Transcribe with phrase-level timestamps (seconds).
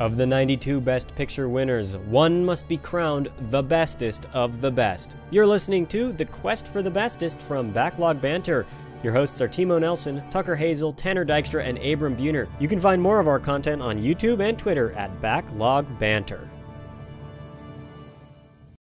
[0.00, 5.16] Of the 92 Best Picture winners, one must be crowned the bestest of the best.
[5.32, 8.64] You're listening to The Quest for the Bestest from Backlog Banter.
[9.02, 12.46] Your hosts are Timo Nelson, Tucker Hazel, Tanner Dykstra, and Abram Buhner.
[12.60, 16.48] You can find more of our content on YouTube and Twitter at Backlog Banter.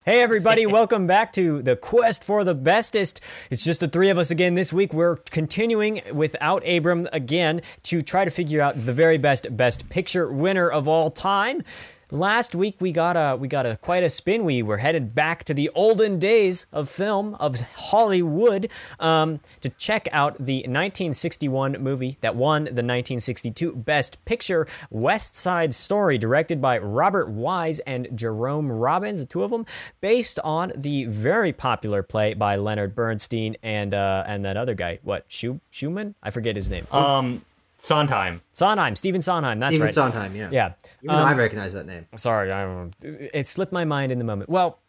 [0.09, 3.21] Hey everybody, welcome back to the quest for the bestest.
[3.51, 4.95] It's just the three of us again this week.
[4.95, 10.31] We're continuing without Abram again to try to figure out the very best best picture
[10.31, 11.65] winner of all time.
[12.13, 14.45] Last week we got a we got a quite a spin.
[14.45, 20.07] We were headed back to the olden days of film of Hollywood um, to check
[20.13, 26.79] out the 1961 movie that won the 1962 Best Picture, West Side Story, directed by
[26.79, 29.67] Robert Wise and Jerome Robbins, the two of them,
[30.01, 35.01] based on the very popular play by Leonard Bernstein and uh, and that other guy,
[35.03, 36.15] what Schu- Schumann?
[36.23, 36.87] I forget his name.
[36.93, 37.43] Um,
[37.87, 38.41] Sondheim.
[38.53, 39.61] Sondheim, Stephen Sondheim.
[39.61, 39.91] That's right.
[39.91, 40.13] Stephen right.
[40.13, 40.49] Sondheim, yeah.
[40.51, 40.73] Yeah.
[41.03, 42.07] Even though I recognize that name.
[42.17, 44.51] Sorry, I, it slipped my mind in the moment.
[44.51, 44.81] Well,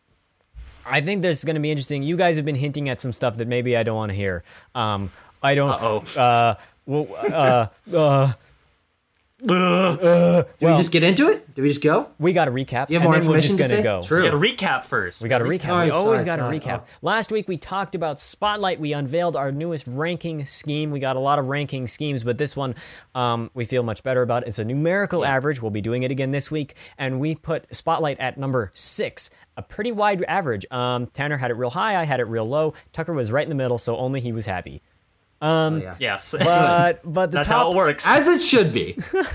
[0.83, 2.01] I think this is going to be interesting.
[2.01, 4.43] You guys have been hinting at some stuff that maybe I don't want to hear.
[4.73, 5.11] Um,
[5.43, 5.69] I don't.
[5.69, 6.19] Uh-oh.
[6.19, 6.55] Uh,
[6.87, 8.33] well, uh, uh,
[9.39, 11.53] Did we just get into it?
[11.53, 12.09] Did we just go?
[12.17, 13.83] we got a recap, You have and then we're just going to say?
[13.83, 14.01] go.
[14.01, 14.23] True.
[14.23, 15.21] We got a recap first.
[15.21, 15.69] We got a recap.
[15.69, 16.81] Oh, we always got a recap.
[16.85, 16.89] Oh.
[17.03, 18.79] Last week we talked about Spotlight.
[18.79, 20.89] We unveiled our newest ranking scheme.
[20.89, 22.73] We got a lot of ranking schemes, but this one
[23.13, 24.47] um, we feel much better about.
[24.47, 25.61] It's a numerical average.
[25.61, 29.29] We'll be doing it again this week, and we put Spotlight at number six.
[29.55, 30.65] A pretty wide average.
[30.71, 31.99] Um, Tanner had it real high.
[31.99, 32.73] I had it real low.
[32.91, 34.81] Tucker was right in the middle, so only he was happy.
[35.41, 35.95] Oh, yeah.
[35.99, 36.33] Yes.
[36.39, 38.03] But but the That's top how it works.
[38.07, 38.97] As it should be.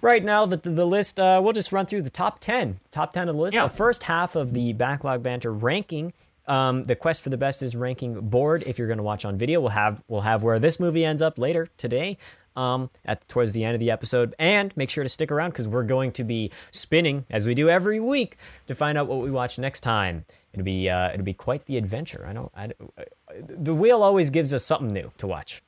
[0.00, 3.12] right now the, the, the list uh, we'll just run through the top 10 top
[3.12, 3.64] 10 of the list Yeah.
[3.64, 6.12] the first half of the backlog banter ranking
[6.46, 9.36] um, the quest for the best is ranking board if you're going to watch on
[9.36, 12.18] video we'll have we'll have where this movie ends up later today
[12.56, 15.68] um, at towards the end of the episode and make sure to stick around because
[15.68, 19.30] we're going to be spinning as we do every week to find out what we
[19.30, 22.70] watch next time it'll be uh, it'll be quite the adventure i don't I,
[23.42, 25.62] the wheel always gives us something new to watch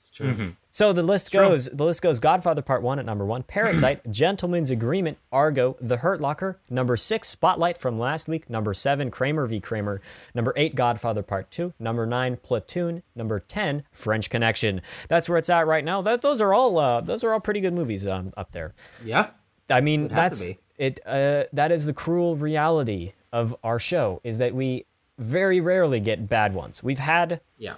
[0.00, 0.54] It's true.
[0.70, 1.66] so the list goes.
[1.66, 2.18] The list goes.
[2.20, 3.42] Godfather Part One at number one.
[3.42, 6.58] Parasite, Gentleman's Agreement, Argo, The Hurt Locker.
[6.70, 8.48] Number six, Spotlight from last week.
[8.48, 9.60] Number seven, Kramer v.
[9.60, 10.00] Kramer.
[10.34, 11.72] Number eight, Godfather Part Two.
[11.78, 13.02] Number nine, Platoon.
[13.14, 14.80] Number ten, French Connection.
[15.08, 16.02] That's where it's at right now.
[16.02, 16.78] That those are all.
[16.78, 18.72] Uh, those are all pretty good movies um, up there.
[19.04, 19.30] Yeah.
[19.70, 21.00] I mean, that's it.
[21.06, 24.20] Uh, that is the cruel reality of our show.
[24.24, 24.84] Is that we
[25.18, 26.82] very rarely get bad ones.
[26.82, 27.74] We've had Yeah.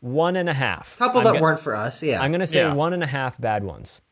[0.00, 0.98] one and a half.
[0.98, 2.02] Couple I'm that go- weren't for us.
[2.02, 2.20] Yeah.
[2.22, 2.72] I'm gonna say Yeah.
[2.74, 4.02] one and a half bad ones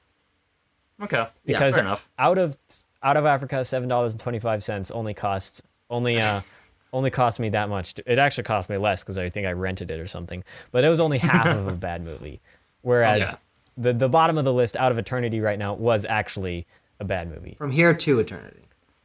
[1.02, 1.26] okay.
[1.44, 2.08] because fair enough.
[2.18, 2.56] out of
[3.02, 6.40] out of Africa, seven dollars and twenty five cents only costs only uh
[6.92, 7.94] only cost me that much.
[7.94, 10.42] to- It actually cost me less because I think I rented it or something.
[10.72, 12.40] But it was only half of a bad movie.
[12.82, 13.38] Whereas Yeah.
[13.76, 16.66] the the bottom of the list, out of Eternity, right now was actually
[16.98, 17.54] a bad movie.
[17.56, 18.62] From here to eternity.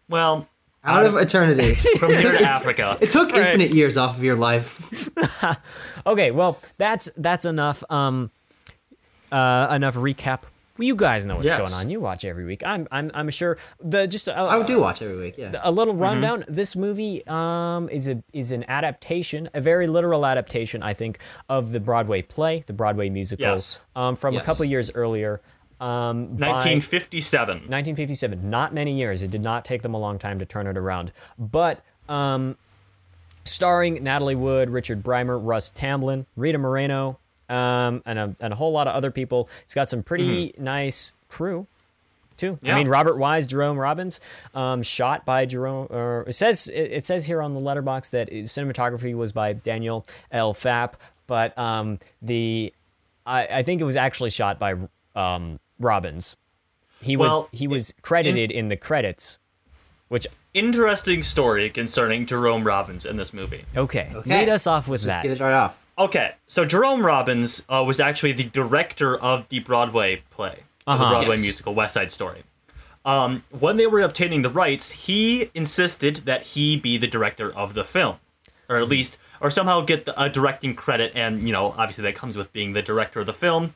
[0.10, 0.48] Well,
[0.86, 1.74] Out of eternity.
[2.00, 2.98] from here to Africa.
[3.02, 5.10] It took infinite years off of your life.
[6.08, 7.84] Okay, well that's that's enough.
[7.90, 8.30] Um,
[9.32, 10.44] uh, enough recap.
[10.78, 11.58] Well, you guys know what's Yes.
[11.58, 11.90] going on.
[11.90, 12.62] You watch every week.
[12.66, 15.36] I'm I'm I'm sure the just uh, I do watch every week.
[15.38, 15.54] Yeah.
[15.64, 16.44] a little rundown.
[16.48, 21.18] This movie um, is a is an adaptation, a very literal adaptation, I think,
[21.50, 23.80] of the Broadway play, the Broadway musical, Yes.
[23.96, 24.44] um, from Yes.
[24.44, 25.42] a couple years earlier.
[25.80, 27.54] Um, 1957.
[27.54, 28.50] 1957.
[28.50, 29.22] Not many years.
[29.22, 31.12] It did not take them a long time to turn it around.
[31.38, 32.58] But um,
[33.44, 37.20] starring Natalie Wood, Richard Beymer, Russ Tamblyn, Rita Moreno,
[37.50, 39.50] um, and a and a whole lot of other people.
[39.64, 41.68] It's got some pretty nice crew
[42.38, 42.60] too.
[42.64, 44.20] I mean, Robert Wise, Jerome Robbins,
[44.54, 45.88] um, shot by Jerome.
[45.90, 50.06] Or it says it, it says here on the Letterboxd that cinematography was by Daniel
[50.32, 50.54] L.
[50.54, 50.94] Fapp,
[51.28, 52.74] but um, the
[53.26, 54.76] I, I think it was actually shot by
[55.16, 56.38] um, Robbins.
[57.02, 59.40] He was he was credited in the credits,
[60.08, 63.66] which Interesting story concerning Jerome Robbins in this movie.
[63.76, 64.40] okay, Okay.
[64.40, 65.22] lead us off with Just that.
[65.24, 65.84] get it right off.
[65.98, 71.04] Okay, so Jerome Robbins uh, was actually the director of the Broadway play, of the
[71.06, 71.10] Uh-huh.
[71.10, 71.42] Broadway Yes.
[71.44, 72.44] musical West Side Story.
[73.04, 77.74] Um, when they were obtaining the rights, he insisted that he be the director of
[77.74, 78.16] the film,
[78.70, 81.12] or at least, or somehow get the, a directing credit.
[81.16, 83.74] And you know, obviously, that comes with being the director of the film.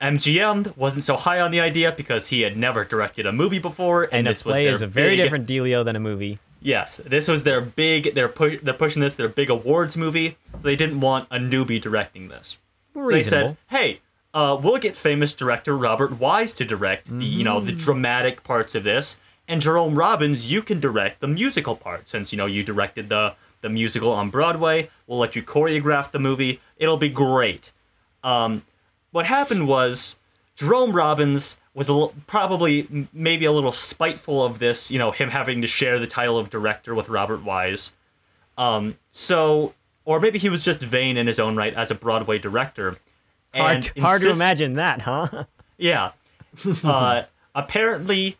[0.00, 4.04] MGM wasn't so high on the idea because he had never directed a movie before,
[4.04, 6.00] and, and a this was play their is a very big- different dealio than a
[6.00, 6.38] movie.
[6.60, 8.14] Yes, this was their big.
[8.14, 9.14] They're pu- they're pushing this.
[9.16, 10.36] Their big awards movie.
[10.54, 12.56] So they didn't want a newbie directing this.
[12.94, 14.00] So they said, "Hey,
[14.32, 17.80] uh, we'll get famous director Robert Wise to direct the you know the Mm-hmm.
[17.84, 22.38] dramatic parts of this, and Jerome Robbins, you can direct the musical part since you
[22.38, 24.88] know you directed the the musical on Broadway.
[25.06, 26.60] We'll let you choreograph the movie.
[26.78, 27.72] It'll be great."
[28.22, 28.62] Um,
[29.14, 30.16] what happened was
[30.56, 35.12] Jerome Robbins was a l- probably m- maybe a little spiteful of this, you know,
[35.12, 37.92] him having to share the title of director with Robert Wise.
[38.58, 39.72] Um, so,
[40.04, 42.96] or maybe he was just vain in his own right as a Broadway director.
[43.54, 45.44] Hard, to, hard to imagine that, huh?
[45.78, 46.10] Yeah.
[46.82, 47.22] Uh,
[47.54, 48.36] apparently,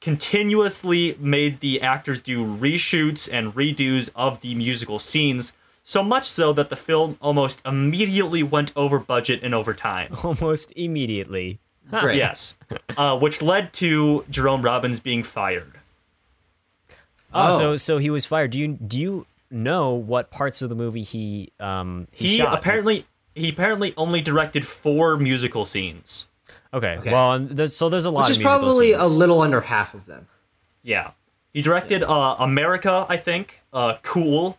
[0.00, 5.52] continuously made the actors do reshoots and redos of the musical scenes,
[5.92, 10.14] so much so that the film almost immediately went over budget and over time.
[10.24, 11.58] Almost immediately.
[11.90, 12.16] Great.
[12.16, 12.54] yes.
[12.96, 15.72] Uh, which led to Jerome Robbins being fired.
[17.34, 17.50] Oh, Oh.
[17.50, 18.50] so so he was fired.
[18.50, 22.58] Do you do you know what parts of the movie he um he, He shot?
[22.58, 26.26] apparently he apparently only directed four musical scenes.
[26.74, 26.96] Okay.
[26.98, 27.10] Okay.
[27.12, 29.60] Well, and there's, so there's a lot Which of is musical probably a little under
[29.60, 30.26] half of them.
[30.82, 31.10] Yeah.
[31.52, 34.58] He directed uh, America, I think, uh, Cool,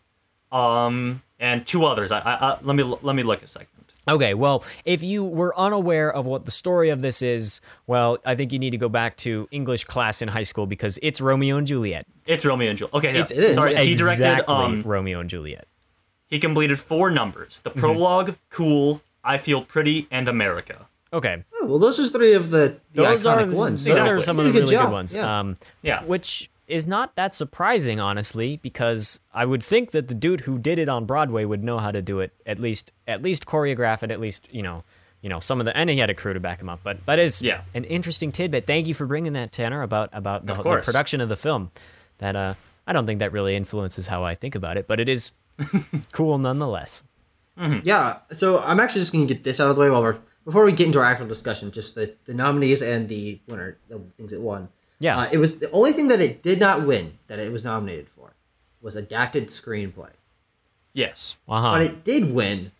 [0.54, 2.12] um, and two others.
[2.12, 3.68] I, I, I let me let me look a second.
[4.06, 8.36] Okay, well, if you were unaware of what the story of this is, well, I
[8.36, 11.56] think you need to go back to English class in high school because it's Romeo
[11.56, 12.06] and Juliet.
[12.26, 12.94] It's Romeo and Juliet.
[12.96, 13.22] Okay, yeah.
[13.22, 13.56] It's It is.
[13.56, 14.50] Sorry, he directed.
[14.52, 15.68] Um, Romeo and Juliet.
[16.28, 20.88] he completed four numbers: the prologue, Cool, I Feel Pretty, and America.
[21.14, 23.84] Okay, Oh, well, those are three of the, the those iconic are ones.
[23.86, 24.12] those Exactly.
[24.14, 25.14] are some of the did really good good ones.
[25.16, 25.40] Yeah.
[25.40, 26.04] Um, Yeah.
[26.04, 30.80] which is not that surprising, honestly, because I would think that the dude who did
[30.80, 34.12] it on Broadway would know how to do it at least at least choreograph it,
[34.12, 34.84] at least you know.
[35.22, 36.82] You know some of the, and he had a crew to back him up.
[36.84, 37.64] But that is Yeah.
[37.74, 38.68] an interesting tidbit.
[38.68, 41.72] Thank you for bringing that, Tanner, about about the, the production of the film.
[42.18, 42.56] That uh,
[42.86, 45.32] I don't think that really influences how I think about it, but it is
[46.12, 47.06] cool nonetheless.
[47.84, 50.18] Yeah, so I'm actually just going to get this out of the way while we're
[50.44, 51.72] before we get into our actual discussion.
[51.72, 54.68] Just the the nominees and the winner, the things it won.
[55.04, 55.18] Yeah.
[55.20, 58.08] uh, it was the only thing that it did not win that it was nominated
[58.10, 58.34] for
[58.82, 60.12] was adapted screenplay,
[60.94, 61.36] Yes.
[61.48, 61.72] Uh-huh.
[61.72, 62.72] but it did win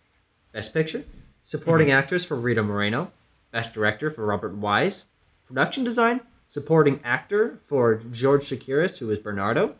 [0.52, 1.04] Best Picture,
[1.44, 3.12] Supporting Actress for Rita Moreno,
[3.52, 5.06] Best Director for Robert Wise,
[5.46, 9.76] Production Design, Supporting Actor for George Chakiris, who was Bernardo,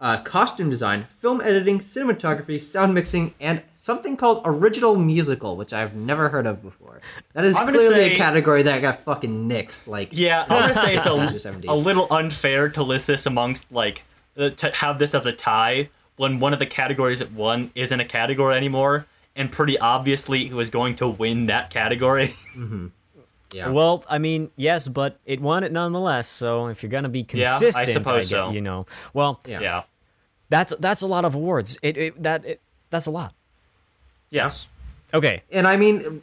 [0.00, 5.94] uh, Costume Design, Film Editing, Cinematography, Sound Mixing, and something called Original Musical, which I've
[5.94, 7.00] never heard of before.
[7.32, 9.86] That is clearly say- a category that got fucking nixed.
[9.86, 11.06] Like Yeah, I'm gonna say it's
[11.66, 14.02] a, a little unfair to list this amongst like
[14.36, 18.00] uh, to have this as a tie when one of the categories it won isn't
[18.00, 22.34] a category anymore, and pretty obviously it was going to win that category.
[23.52, 23.68] Yeah.
[23.70, 26.28] Well, I mean, yes, but it won it nonetheless.
[26.28, 28.50] So if you're gonna be Yeah, I consistent, suppose get- so.
[28.50, 28.86] you know.
[29.14, 29.60] Well, Yeah.
[29.60, 29.82] yeah.
[30.50, 31.78] that's that's a lot of awards.
[31.82, 32.60] It, it that it,
[32.90, 33.34] that's a lot.
[34.30, 34.66] Yes.
[35.14, 36.22] Okay, and I mean,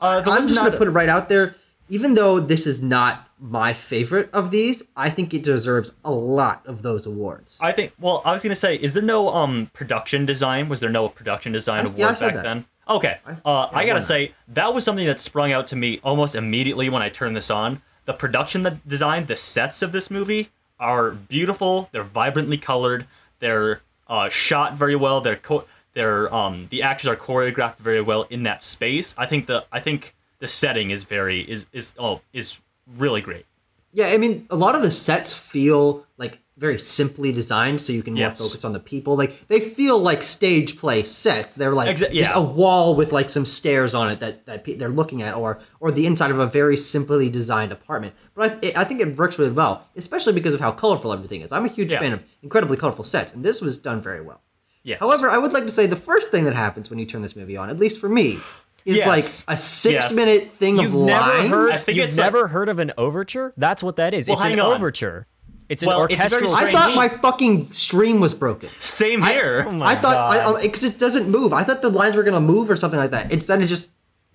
[0.00, 1.56] Uh, I'm just gonna put it right out there.
[1.88, 6.62] Even though this is not my favorite of these, I think it deserves a lot
[6.66, 7.58] of those awards.
[7.62, 7.92] I think.
[8.00, 10.68] Well, I was gonna say, is there no um production design?
[10.68, 12.42] Was there no production design I- award yeah, I back that.
[12.42, 12.64] then?
[12.88, 13.18] Okay.
[13.26, 16.34] I- uh, yeah, I gotta say that was something that sprung out to me almost
[16.34, 17.82] immediately when I turned this on.
[18.04, 21.88] The production the design, the sets of this movie are beautiful.
[21.92, 23.06] They're vibrantly colored.
[23.38, 25.20] They're uh, shot very well.
[25.22, 25.64] They're co-
[25.94, 29.14] they're um the actors are choreographed very well in that space.
[29.16, 32.58] I think the I think the setting is very is is oh is
[32.98, 33.46] really great.
[33.94, 38.02] Yeah, I mean, a lot of the sets feel like very simply designed, so you
[38.02, 38.38] can more Yes.
[38.38, 39.16] focus on the people.
[39.16, 41.56] Like they feel like stage play sets.
[41.56, 44.74] They're like Exa- just a wall with like some stairs on it that, that pe-
[44.76, 48.14] they're looking at, or or the inside of a very simply designed apartment.
[48.34, 51.50] But I, I think it works really well, especially because of how colorful everything is.
[51.50, 51.98] I'm a huge Yeah.
[52.00, 54.40] fan of incredibly colorful sets, and this was done very well.
[54.84, 55.00] Yes.
[55.00, 57.34] However, I would like to say the first thing that happens when you turn this
[57.34, 58.38] movie on, at least for me,
[58.84, 59.06] is Yes.
[59.08, 59.24] like
[59.56, 60.14] a six Yes.
[60.14, 61.48] minute thing you've of never lines.
[61.50, 63.54] heard I think you've it's like- never heard of an overture.
[63.56, 64.28] That's what that is.
[64.28, 64.74] Well, it's an on.
[64.76, 65.26] overture.
[65.74, 66.54] It's an Well, it's orchestral.
[66.54, 68.68] I thought my fucking stream was broken.
[68.68, 69.64] Same here.
[69.66, 70.14] Oh my I thought
[70.44, 70.62] God.
[70.62, 71.52] because it doesn't move.
[71.52, 73.32] I thought the lines were gonna move or something like that.
[73.32, 73.88] Instead, it just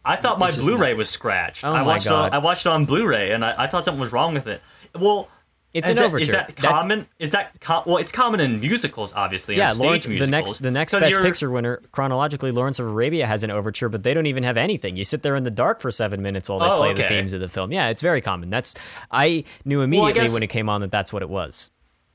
[0.03, 1.63] I thought my Blu-ray not- was scratched.
[1.63, 2.09] Oh I my watched it.
[2.09, 2.29] God.
[2.29, 4.61] On, I watched it on Blu-ray, and I, I thought something was wrong with it.
[4.93, 5.29] Well,
[5.73, 6.21] It's is an that- overture.
[6.23, 7.05] Is that That's- common?
[7.19, 7.97] Is that com- well?
[7.97, 9.55] It's common in musicals, obviously.
[9.55, 10.05] yeah, stage Lawrence.
[10.05, 13.87] The next, the next 'cause Best Picture winner, chronologically, Lawrence of Arabia has an overture,
[13.87, 14.95] but they don't even have anything.
[14.95, 17.33] You sit there in the dark for seven minutes while they Oh, play the themes
[17.33, 17.71] of the film.
[17.71, 18.49] Yeah, it's very common.
[18.49, 18.73] That's
[19.11, 21.71] I knew immediately guess- when it came on that that's what it was.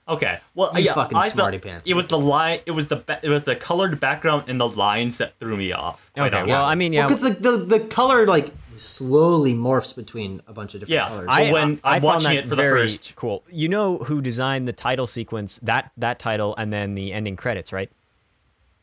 [0.06, 0.38] Okay.
[0.54, 1.88] Well, You yeah, fucking I smarty thought pants.
[1.88, 2.58] It was the line.
[2.66, 5.73] It was the ba- it was the colored background and the lines that threw me
[5.73, 6.11] off.
[6.14, 10.40] quite Okay, well, I mean, yeah, because the, the the color like slowly morphs between
[10.47, 11.28] a bunch of different Yeah, colors.
[11.31, 13.45] I- when I'm found watching that it for the very first- cool.
[13.50, 17.73] You know who designed the title sequence, that that title, and then the ending credits,
[17.73, 17.90] right?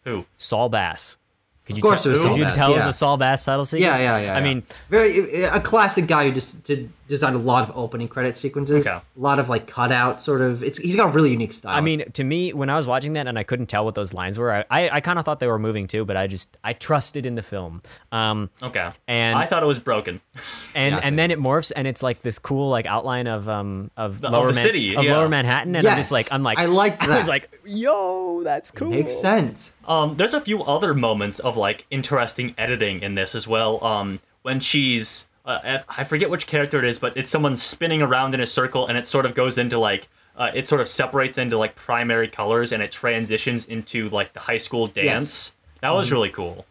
[0.04, 0.26] who?
[0.38, 1.18] Saul Bass.
[1.66, 2.86] Could you course tell, it was could you Bass, tell us yeah.
[2.88, 4.02] the Saul Bass title yeah, sequence?
[4.02, 4.34] yeah, yeah.
[4.34, 4.44] I yeah.
[4.44, 8.88] mean, very a classic guy who just did designed a lot of opening credit sequences,
[8.88, 8.96] Okay.
[8.98, 10.64] a lot of like cutout sort of.
[10.64, 11.76] It's he's got a really unique style.
[11.76, 14.14] I mean, to me, when I was watching that and I couldn't tell what those
[14.14, 16.58] lines were, I, I, I kind of thought they were moving too, but I just
[16.64, 17.82] I trusted in the film.
[18.12, 18.88] Um, Okay.
[19.08, 20.22] And- I thought it was broken.
[20.74, 23.92] and Yeah, and then it morphs and it's like this cool like outline of um
[23.98, 25.14] of of lower the Man- city, of yeah.
[25.16, 28.72] lower Manhattan, and I'm just like I'm like I like I was like, yo, that's
[28.72, 28.90] cool.
[28.92, 29.74] makes sense.
[29.88, 33.84] Um, there's a few other moments of like interesting editing in this as well.
[33.84, 38.34] Um, when she's uh, I forget which character it is, but it's someone spinning around
[38.34, 41.38] in a circle, and it sort of goes into like uh, it sort of separates
[41.38, 45.54] into like primary colors, and it transitions into like the high school dance.
[45.82, 46.66] That was really cool.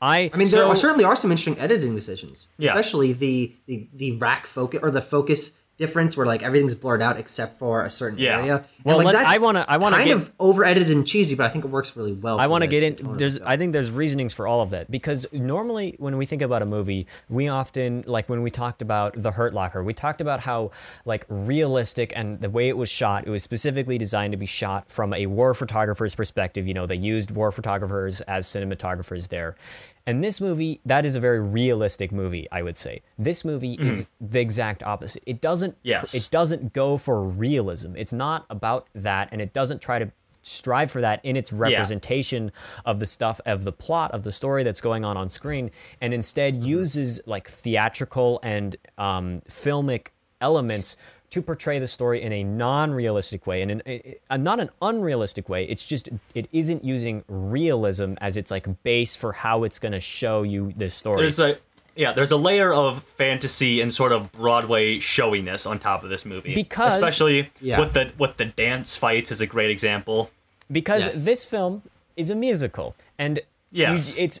[0.00, 2.48] I I mean, so, there are, certainly are some interesting editing decisions.
[2.58, 2.70] Yeah.
[2.70, 7.18] Especially the the the rack focus or the focus difference where like everything's blurred out
[7.18, 8.38] except for a certain Yeah.
[8.38, 8.54] area.
[8.56, 11.04] And, Well, like, let's- that's I wanna- I wanna kind get- of over edited and
[11.06, 12.38] cheesy, but I think it works really well.
[12.38, 13.16] I want to get the in.
[13.16, 16.62] There's, I think there's reasonings for all of that because normally when we think about
[16.62, 20.40] a movie, we often like when we talked about The Hurt Locker, we talked about
[20.40, 20.70] how
[21.04, 23.26] like realistic and the way it was shot.
[23.26, 26.68] It was specifically designed to be shot from a war photographer's perspective.
[26.68, 29.56] You know, they used war photographers as cinematographers there.
[30.06, 33.00] And this movie, that is a very realistic movie, I would say.
[33.18, 35.22] This movie is the exact opposite.
[35.26, 35.76] It doesn't.
[35.82, 36.14] Yes.
[36.14, 37.96] It doesn't go for realism.
[37.96, 42.52] It's not about that, and it doesn't try to strive for that in its representation
[42.84, 45.70] of the stuff of the plot of the story that's going on on screen,
[46.02, 50.08] and instead uses like theatrical and um, filmic
[50.40, 50.98] elements
[51.34, 55.48] to portray the story in a non-realistic way and in a, a- not an unrealistic
[55.48, 59.92] way it's just it isn't using realism as its like base for how it's going
[59.92, 61.58] to show you this story There's a
[61.96, 66.24] yeah, there's a layer of fantasy and sort of Broadway showiness on top of this
[66.24, 66.52] movie.
[66.52, 67.78] Because- especially Yeah.
[67.78, 70.30] with the with the dance fights is a great example.
[70.70, 71.24] because Yes.
[71.24, 71.82] this film
[72.16, 73.40] is a musical and
[73.72, 74.16] Yes.
[74.16, 74.40] you- it's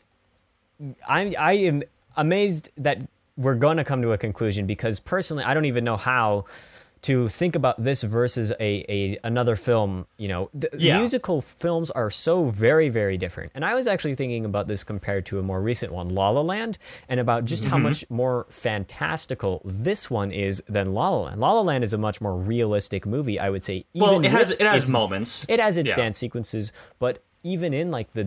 [1.08, 1.82] I I am
[2.16, 2.98] amazed that
[3.36, 6.44] we're going to come to a conclusion because personally I don't even know how
[7.04, 10.98] to think about this versus a, a another film, you know, the Yeah.
[10.98, 13.52] musical films are so very very different.
[13.54, 16.40] And I was actually thinking about this compared to a more recent one, La La
[16.40, 17.70] Land, and about just Mm-hmm.
[17.72, 21.40] how much more fantastical this one is than La La Land.
[21.40, 23.84] La La Land is a much more realistic movie, I would say.
[23.94, 25.46] Even Well, it has it has its- moments.
[25.48, 25.96] it has its Yeah.
[25.96, 28.26] dance sequences, but even in like the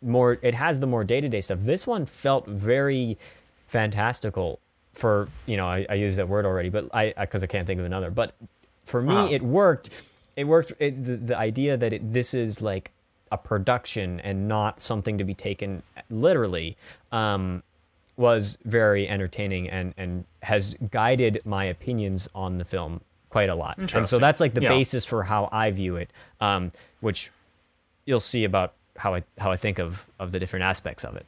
[0.00, 1.58] more, it has the more day to day stuff.
[1.60, 3.18] This one felt very
[3.66, 4.60] fantastical
[4.98, 7.78] for you know I, I used that word already, but I because I, can't think
[7.80, 8.10] of another.
[8.10, 8.34] But
[8.84, 9.90] for me, it worked.
[10.36, 10.72] It worked.
[10.78, 12.90] It, the, the idea that it, this is like
[13.30, 16.76] a production and not something to be taken literally
[17.12, 17.62] um,
[18.16, 23.78] was very entertaining and and has guided my opinions on the film quite a lot.
[23.94, 24.70] And so that's like the Yeah.
[24.70, 27.30] basis for how I view it, um, which
[28.06, 31.26] you'll see about how I how I think of of the different aspects of it.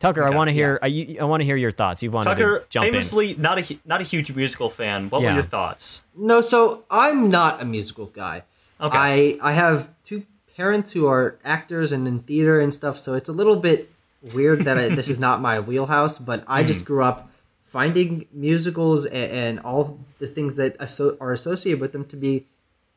[0.00, 2.02] Tucker, I want to hear I, I want to hear your thoughts.
[2.02, 2.92] You wanted Tucker, to jump in.
[2.92, 5.10] famously not a hu- not a huge musical fan.
[5.10, 5.28] What Yeah.
[5.28, 6.00] were your thoughts?
[6.16, 8.42] No, so I'm not a musical guy.
[8.80, 9.38] Okay.
[9.42, 10.24] I I have two
[10.56, 13.92] parents who are actors and in theater and stuff, so it's a little bit
[14.34, 16.18] weird that I, this is not my wheelhouse.
[16.18, 16.68] But I hmm.
[16.68, 17.30] just grew up
[17.64, 22.46] finding musicals and, and all the things that asso- are associated with them to be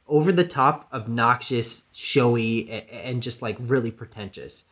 [0.07, 4.63] over the top, obnoxious, showy, and, and just like really pretentious.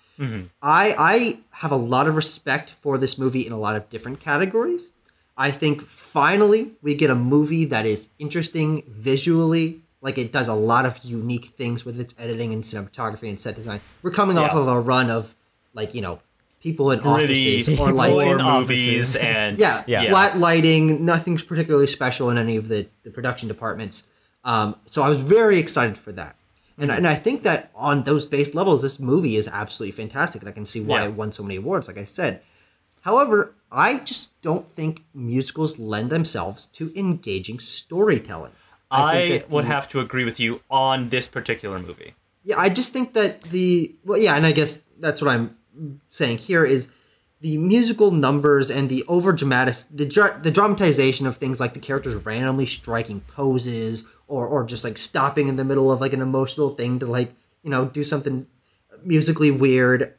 [0.61, 4.19] I I have a lot of respect for this movie in a lot of different
[4.19, 4.93] categories.
[5.37, 10.53] I think finally we get a movie that is interesting visually, like it does a
[10.53, 13.81] lot of unique things with its editing and cinematography and set design.
[14.03, 15.33] We're coming off of a run of
[15.73, 16.19] like, you know,
[16.61, 19.15] people in Gritty offices or like in movies offices.
[19.15, 20.09] and yeah, Yeah.
[20.09, 24.03] flat lighting, nothing's particularly special in any of the, the production departments.
[24.43, 26.35] Um, so I was very excited for that.
[26.77, 30.41] And, and I think that on those base levels, this movie is absolutely fantastic.
[30.41, 31.07] And I can see why Yeah.
[31.09, 32.41] it won so many awards, like I said.
[33.01, 38.51] However, I just don't think musicals lend themselves to engaging storytelling.
[38.89, 42.13] I, that would the- have to agree with you on this particular movie.
[42.43, 45.55] yeah, I just think that the well, yeah, and I guess that's what I'm
[46.09, 46.89] saying here is
[47.39, 51.79] the musical numbers and the over dramatic the dra- the dramatization of things like the
[51.79, 56.21] characters randomly striking poses or or just like stopping in the middle of like an
[56.21, 57.33] emotional thing to like
[57.63, 58.47] you know do something
[59.03, 60.13] musically weird.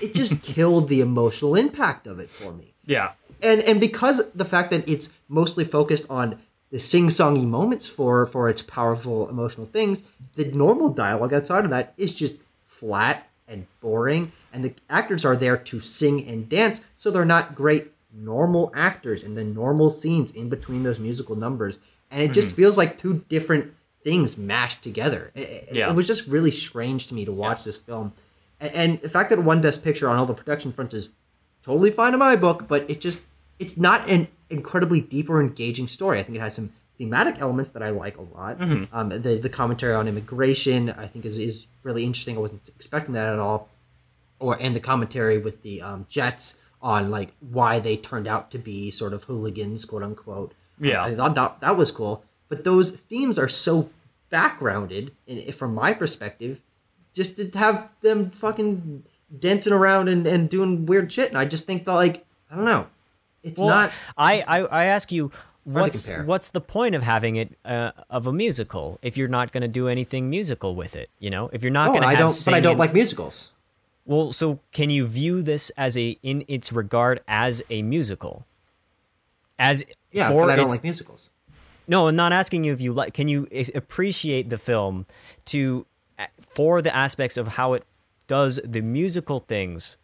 [0.00, 3.12] It just killed the emotional impact of it for me Yeah.
[3.42, 6.38] and and because the fact that it's mostly focused on
[6.70, 10.02] the sing-songy moments for for its powerful emotional things
[10.36, 12.34] the normal dialogue outside of that is just
[12.66, 17.54] flat and boring and the actors are there to sing and dance so they're not
[17.54, 21.78] great normal actors in the normal scenes in between those musical numbers
[22.12, 23.72] and it just feels like two different
[24.04, 25.88] things mashed together it, Yeah.
[25.90, 28.12] it was just really strange to me to watch this film
[28.60, 31.10] and, and the fact that it won best picture on all the production fronts is
[31.64, 33.20] totally fine in my book, but it just
[33.58, 36.18] it's not an incredibly deep or engaging story.
[36.18, 38.60] I think it has some thematic elements that I like a lot.
[38.92, 42.36] Um, the the commentary on immigration I think is is really interesting.
[42.36, 43.68] I wasn't expecting that at all.
[44.40, 48.58] Or and the commentary with the um, Jets on like why they turned out to
[48.58, 50.52] be sort of hooligans, quote unquote.
[50.82, 51.04] Yeah.
[51.04, 52.24] I thought that that was cool.
[52.48, 53.88] But those themes are so
[54.28, 56.60] backgrounded, and from my perspective,
[57.14, 59.04] just to have them fucking
[59.38, 61.28] dancing around and, and doing weird shit.
[61.30, 62.86] And I just think that like I don't know,
[63.42, 63.92] it's Well, not.
[64.18, 65.30] I, I I ask you,
[65.64, 69.62] what's what's the point of having it uh, of a musical if you're not going
[69.62, 71.08] to do anything musical with it?
[71.18, 72.42] You know, if you're not Oh, going to I have don't.
[72.44, 73.50] But I don't like musicals.
[74.04, 78.44] Well, so can you view this as a in its regard as a musical?
[79.58, 81.30] As Yeah, for but I don't like musicals.
[81.88, 83.12] No, I'm not asking you if you like.
[83.14, 85.06] Can you appreciate the film
[85.46, 85.86] to
[86.40, 87.84] for the aspects of how it
[88.28, 89.96] does the musical things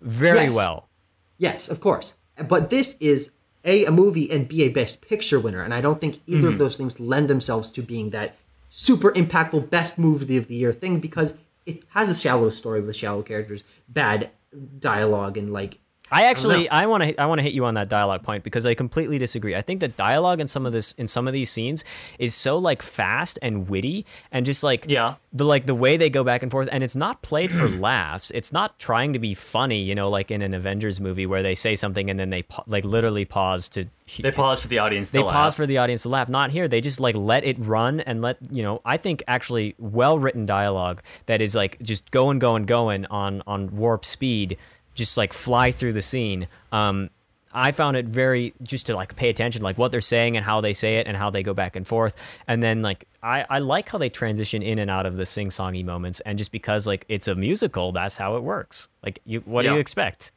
[0.00, 0.54] very Yes.
[0.54, 0.88] well?
[1.36, 2.14] Yes, of course.
[2.48, 3.30] But this is
[3.64, 6.52] a a movie and b a best picture winner, and I don't think either Mm-hmm.
[6.54, 8.36] of those things lend themselves to being that
[8.70, 11.34] super impactful best movie of the year thing because
[11.66, 14.30] it has a shallow story with shallow characters, bad
[14.78, 15.78] dialogue, and like
[16.10, 16.68] I actually.
[16.70, 19.18] I want to I want to hit you on that dialogue point because I completely
[19.18, 19.54] disagree.
[19.54, 21.84] I think the dialogue in some of this in some of these scenes
[22.18, 25.14] is so like fast and witty and just like Yeah.
[25.32, 28.30] the like the way they go back and forth and it's not played for laughs.
[28.34, 31.54] It's not trying to be funny, you know, like in an Avengers movie where they
[31.54, 33.86] say something and then they like literally pause to
[34.20, 35.10] They pause for the audience.
[35.10, 35.54] they to pause laugh.
[35.56, 36.28] for the audience to laugh.
[36.28, 36.68] Not here.
[36.68, 38.80] They just like let it run and let you know.
[38.84, 43.74] I think actually well written dialogue that is like just going, going, going on on
[43.76, 44.56] warp speed,
[44.98, 46.48] just like fly through the scene.
[46.72, 47.10] Um,
[47.52, 50.60] I found it very just to like pay attention, like what they're saying and how
[50.60, 52.38] they say it and how they go back and forth.
[52.46, 55.48] And then like I, I like how they transition in and out of the sing
[55.48, 56.20] songy moments.
[56.20, 58.90] And just because like it's a musical, that's how it works.
[59.02, 60.32] Like you, what do you expect?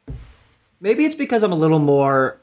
[0.82, 2.42] maybe it's because I'm a little more.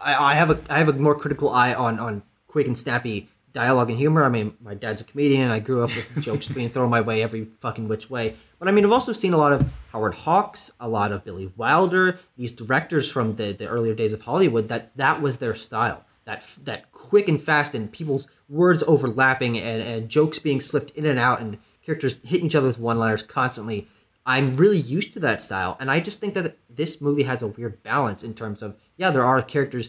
[0.00, 3.28] I, I have a I have a more critical eye on on quick and snappy
[3.52, 4.24] dialogue and humor.
[4.24, 5.50] I mean, my dad's a comedian.
[5.50, 8.36] I grew up with jokes being thrown my way every fucking which way.
[8.58, 11.52] But I mean, I've also seen a lot of Howard Hawks, a lot of Billy
[11.56, 14.68] Wilder, these directors from the, the earlier days of Hollywood.
[14.68, 16.04] That that was their style.
[16.24, 21.06] That that quick and fast and people's words overlapping and, and jokes being slipped in
[21.06, 23.88] and out and characters hitting each other with one-liners constantly.
[24.24, 27.48] I'm really used to that style, and I just think that this movie has a
[27.48, 29.88] weird balance in terms of yeah, there are characters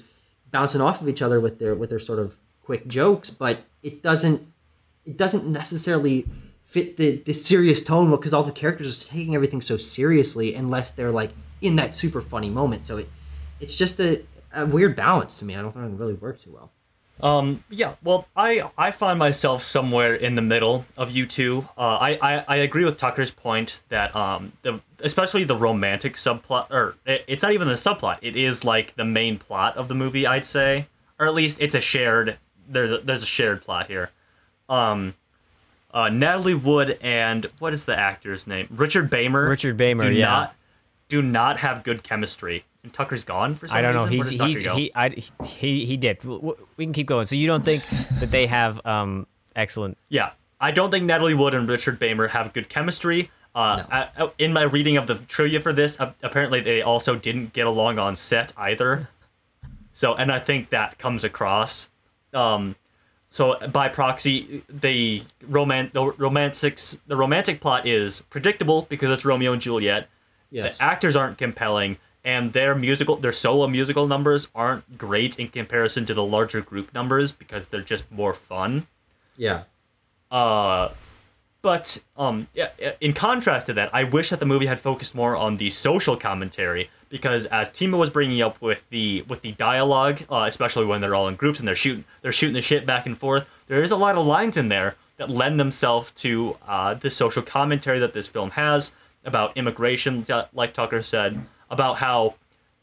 [0.50, 4.02] bouncing off of each other with their with their sort of quick jokes, but it
[4.02, 4.48] doesn't
[5.06, 6.26] it doesn't necessarily
[6.62, 10.92] fit the, the serious tone because all the characters are taking everything so seriously unless
[10.92, 12.86] they're like in that super funny moment.
[12.86, 13.10] So it
[13.60, 14.24] it's just a,
[14.54, 15.56] a weird balance to me.
[15.56, 16.72] I don't think it really works too well.
[17.22, 21.68] Um, yeah, well, I I find myself somewhere in the middle of you two.
[21.78, 26.72] Uh, I, I I agree with Tucker's point that um the especially the romantic subplot
[26.72, 28.18] or it, it's not even the subplot.
[28.22, 30.88] It is like the main plot of the movie, I'd say,
[31.20, 32.38] or at least it's a shared.
[32.68, 34.10] There's a, there's a shared plot here.
[34.70, 35.16] Um,
[35.94, 38.68] uh, Natalie Wood and what is the actor's name?
[38.72, 39.48] Richard Beymer.
[39.50, 40.26] Richard Beymer, do yeah.
[40.26, 40.56] Not,
[41.10, 42.66] do not have good chemistry.
[42.84, 43.78] And Tucker's gone for some reason.
[43.78, 44.12] I don't know.
[44.12, 44.40] reason.
[44.46, 45.10] He's he's he I,
[45.46, 46.24] he he did.
[46.24, 47.26] We can keep going.
[47.26, 47.84] So you don't think
[48.20, 49.98] that they have um excellent?
[50.10, 53.30] Yeah, I don't think Natalie Wood and Richard Beymer have good chemistry.
[53.56, 57.54] Uh, I- I- in my reading of the trivia for this, apparently they also didn't
[57.54, 59.10] get along on set either.
[59.96, 61.88] So, and I think that comes across.
[62.34, 62.76] Um,
[63.30, 69.54] so by proxy, the roman the romantic the romantic plot is predictable because it's Romeo
[69.54, 70.08] and Juliet.
[70.52, 70.78] Yes.
[70.78, 76.06] The actors aren't compelling, and their musical their solo musical numbers aren't great in comparison
[76.06, 78.86] to the larger group numbers because they're just more fun.
[79.36, 79.64] Yeah.
[80.30, 80.90] Uh,
[81.64, 82.70] but um, yeah,
[83.02, 86.18] in contrast to that, I wish that the movie had focused more on the social
[86.18, 91.00] commentary because, as Timo was bringing up with the with the dialogue, uh, especially when
[91.00, 93.84] they're all in groups and they're shooting they're shooting the shit back and forth, there
[93.84, 98.00] is a lot of lines in there that lend themselves to uh, the social commentary
[98.00, 102.34] that this film has about immigration, like Tucker said, about how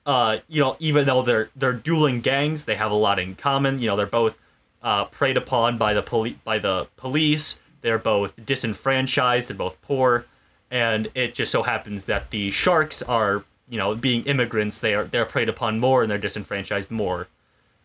[0.07, 3.81] uh, you know, even though they're they're dueling gangs, they have a lot in common.
[3.81, 4.38] You know, they're both
[4.81, 7.59] uh, preyed upon by the poli- by the police.
[7.81, 9.49] They're both disenfranchised.
[9.49, 10.25] They're both poor,
[10.71, 14.81] and it just so happens that the sharks are, you know, being immigrants.
[14.81, 17.29] They are they're preyed upon more, and they're disenfranchised more.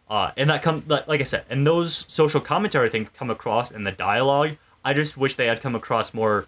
[0.09, 3.71] Uh, and that come like like I said, and those social commentary things come across
[3.71, 4.57] in the dialogue.
[4.83, 6.47] I just wish they had come across more.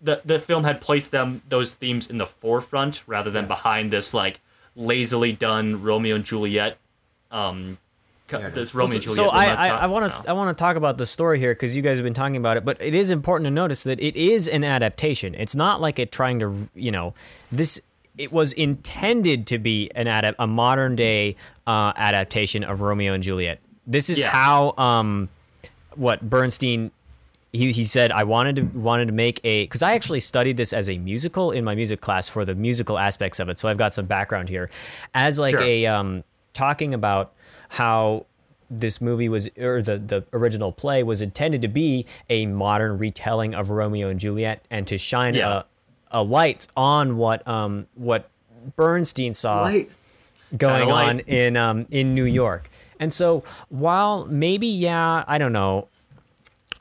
[0.00, 3.48] The the film had placed them those themes in the forefront rather than Yes.
[3.48, 4.40] behind this like
[4.76, 6.78] lazily done Romeo and Juliet.
[7.30, 7.76] Um,
[8.30, 8.48] Yeah.
[8.48, 9.30] this Romeo and so, Juliet.
[9.30, 11.76] so I I, I want to I want to talk about the story here because
[11.76, 14.16] you guys have been talking about it, but it is important to notice that it
[14.16, 15.34] is an adaptation.
[15.34, 17.12] It's not like it trying to you know
[17.52, 17.80] this.
[18.20, 23.22] It was intended to be an adap- a modern day uh, adaptation of Romeo and
[23.22, 23.58] Juliet.
[23.86, 24.30] This is Yeah.
[24.30, 25.28] how um,
[25.96, 26.90] what Bernstein
[27.52, 30.72] he, he said I wanted to wanted to make a because I actually studied this
[30.72, 33.58] as a musical in my music class for the musical aspects of it.
[33.58, 34.70] So I've got some background here
[35.14, 35.62] as like Sure.
[35.66, 37.32] a um, talking about
[37.70, 38.26] how
[38.70, 43.52] this movie was or the the original play was intended to be a modern retelling
[43.54, 45.62] of Romeo and Juliet and to shine Yeah.
[46.10, 48.28] A, a light on what um what
[48.76, 49.90] Bernstein saw Light.
[50.56, 51.08] going light.
[51.08, 52.70] on in um in New York.
[52.98, 55.88] And so while maybe yeah, I don't know.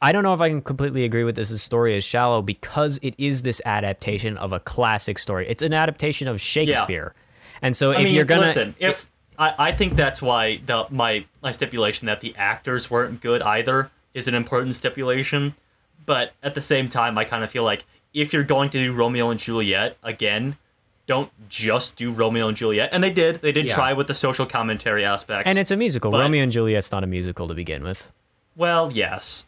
[0.02, 1.50] I don't know if I can completely agree with this.
[1.50, 5.46] The story is shallow because it is this adaptation of a classic story.
[5.50, 7.14] It's an adaptation of Shakespeare.
[7.62, 10.86] And so I if mean, you're gonna listen, if I, I think that's why the
[10.90, 15.56] my my stipulation that the actors weren't good either is an important stipulation.
[16.06, 18.92] But at the same time, I kind of feel like if you're going to do
[18.94, 20.58] Romeo and Juliet again,
[21.08, 22.90] don't just do Romeo and Juliet.
[22.92, 23.42] And they did.
[23.42, 23.76] They did Yeah.
[23.76, 25.44] try with the social commentary aspects.
[25.48, 26.12] and it's a musical.
[26.12, 28.12] But- Romeo and Juliet's not a musical to begin with.
[28.56, 29.46] well, yes.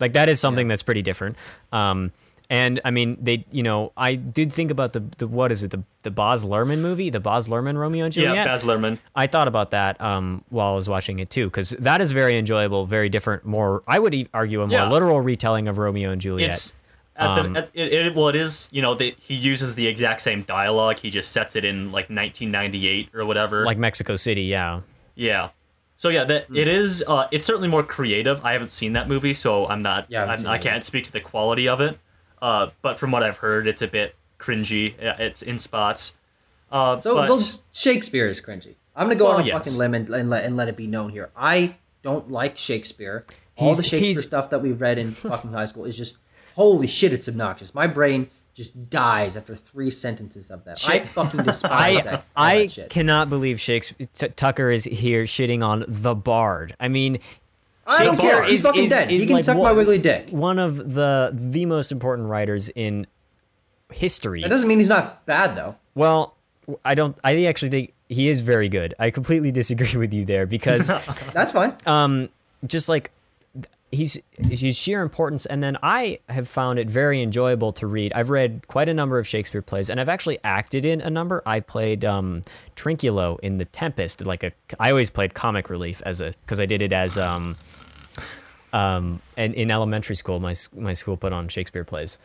[0.00, 1.36] Like that is something that's pretty different.
[1.72, 2.12] Um,
[2.50, 5.70] and I mean, they, you know, I did think about the, the what is it,
[5.70, 8.34] the the Boz Lerman movie, the Boz Lerman Romeo and Juliet.
[8.36, 8.98] Yeah, Baz Luhrmann.
[9.16, 12.36] I thought about that um, while I was watching it too, because that is very
[12.38, 14.90] enjoyable, very different, more I would argue a more Yeah.
[14.90, 16.50] literal retelling of Romeo and Juliet.
[16.50, 16.72] It's
[17.18, 18.68] at Um, the, at, it, it, well, it is.
[18.70, 20.98] You know, they, he uses the exact same dialogue.
[20.98, 23.64] He just sets it in like 1998 or whatever.
[23.64, 24.80] like Mexico City, yeah.
[25.14, 25.50] Yeah.
[25.98, 27.02] So yeah, that it is.
[27.06, 28.44] Uh, it's certainly more creative.
[28.44, 30.06] I haven't seen that movie, so I'm not.
[30.10, 31.98] Yeah, I haven't I'm, I can't speak to the quality of it.
[32.42, 34.94] Uh, but from what I've heard, it's a bit cringy.
[35.00, 36.12] It's in spots.
[36.70, 38.74] Uh, So but, well, Shakespeare is cringy.
[38.94, 39.54] I'm gonna go Well, on a yes.
[39.56, 41.30] fucking limb and, and let and let it be known here.
[41.34, 43.24] I don't like Shakespeare.
[43.56, 46.18] All He's- the Shakespeare stuff that we've read in fucking high school is just
[46.56, 47.12] holy shit.
[47.12, 47.72] It's obnoxious.
[47.74, 50.82] My brain just dies after three sentences of that.
[50.88, 52.24] I fucking despise I that.
[52.34, 56.74] I that cannot believe Shakespeare T- Tucker is here shitting on the Bard.
[56.80, 57.18] I mean,
[57.86, 58.44] I don't Shakespeare care.
[58.44, 59.10] He's fucking is- dead.
[59.10, 60.28] is he can like suck my wiggly dick.
[60.30, 63.06] one of the the most important writers in
[63.92, 64.40] history.
[64.42, 65.76] That doesn't mean he's not bad though.
[65.94, 66.34] Well,
[66.84, 67.16] I don't.
[67.22, 68.94] I actually think he is very good.
[68.98, 70.88] I completely disagree with you there because
[71.32, 71.74] That's fine.
[71.86, 72.28] um,
[72.66, 73.10] just like
[73.90, 78.12] he's his sheer importance, and then I have found it very enjoyable to read.
[78.14, 81.42] I've read quite a number of Shakespeare plays, and I've actually acted in a number.
[81.46, 82.42] I played um,
[82.74, 84.52] Trinculo in The Tempest, like a.
[84.78, 87.56] I always played comic relief as a because I did it as um,
[88.72, 92.18] um, and in elementary school, my my school put on Shakespeare plays.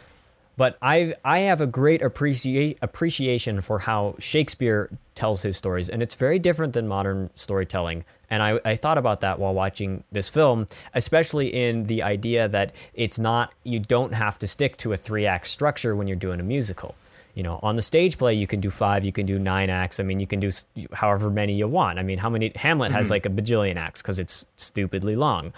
[0.58, 6.02] But I I have a great appreciate appreciation for how Shakespeare tells his stories, and
[6.02, 8.06] it's very different than modern storytelling.
[8.30, 12.74] And I, I thought about that while watching this film, especially in the idea that
[12.94, 16.40] it's not you don't have to stick to a three act structure when you're doing
[16.40, 16.96] a musical.
[17.34, 20.02] You know, on the stage play, you can do five, you can do nine acts.
[20.02, 20.50] I mean, you can do
[20.92, 21.98] however many you want.
[21.98, 25.54] I mean, how many Hamlet has like a bajillion acts because it's stupidly long.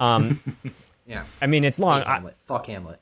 [0.00, 0.40] Um,
[1.06, 1.24] Yeah.
[1.40, 2.02] I mean, it's long.
[2.02, 2.36] I, Hamlet.
[2.46, 3.00] Fuck Hamlet.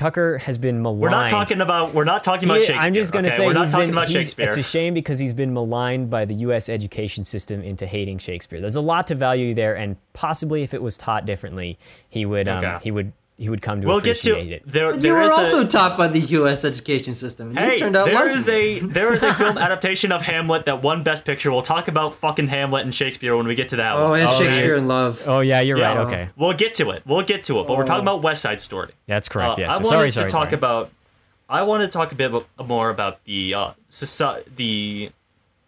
[0.00, 1.00] Tucker has been maligned.
[1.02, 1.92] we're not talking about.
[1.92, 2.80] We're not talking about He- Shakespeare.
[2.86, 3.36] I'm just going to okay?
[3.36, 4.46] say we're not talking been, about Shakespeare.
[4.46, 6.70] It's a shame because he's been maligned by the U.S.
[6.70, 8.62] education system into hating Shakespeare.
[8.62, 12.48] There's a lot to value there, and possibly if it was taught differently, he would
[12.48, 12.78] um, Okay.
[12.82, 14.62] he would he would come to we'll get appreciate to it.
[14.66, 14.94] there.
[14.94, 16.62] There you were is a- also taught by the U.S.
[16.64, 17.48] education system.
[17.48, 20.20] and you Hey, turned out there liking is a there is a film adaptation of
[20.20, 21.50] Hamlet that won Best Picture.
[21.50, 24.20] We'll talk about fucking Hamlet and Shakespeare when we get to that Oh, one.
[24.20, 24.82] it's Oh, Shakespeare yeah.
[24.82, 25.22] in Love.
[25.26, 25.88] Oh yeah, you're Yeah.
[25.94, 26.06] right.
[26.06, 27.02] Okay, We'll get to it.
[27.06, 27.66] We'll get to it.
[27.66, 28.92] But we're talking about West Side Story.
[29.06, 29.58] that's correct.
[29.58, 29.70] Uh, yes.
[29.72, 30.54] I So wanted sorry, to sorry, talk sorry.
[30.54, 30.90] about.
[31.48, 32.30] I wanted to talk a bit
[32.64, 35.10] more about the uh, soci- the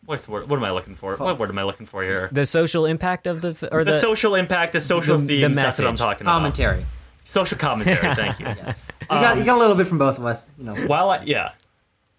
[0.05, 0.49] what's the word?
[0.51, 1.17] What am I looking for?
[1.17, 2.29] What word am I looking for here?
[2.33, 5.41] the social impact of the f- or The, the, social impact, the social the- the
[5.41, 5.57] themes.
[5.57, 6.05] that's what I'm message.
[6.05, 6.33] talking about.
[6.35, 6.87] Commentary.
[7.25, 7.97] Social commentary.
[8.15, 8.47] Thank you.
[8.47, 8.85] Yes.
[9.03, 10.49] You got, you got a little bit from both of us.
[10.59, 10.75] You know.
[10.87, 11.53] while I, yeah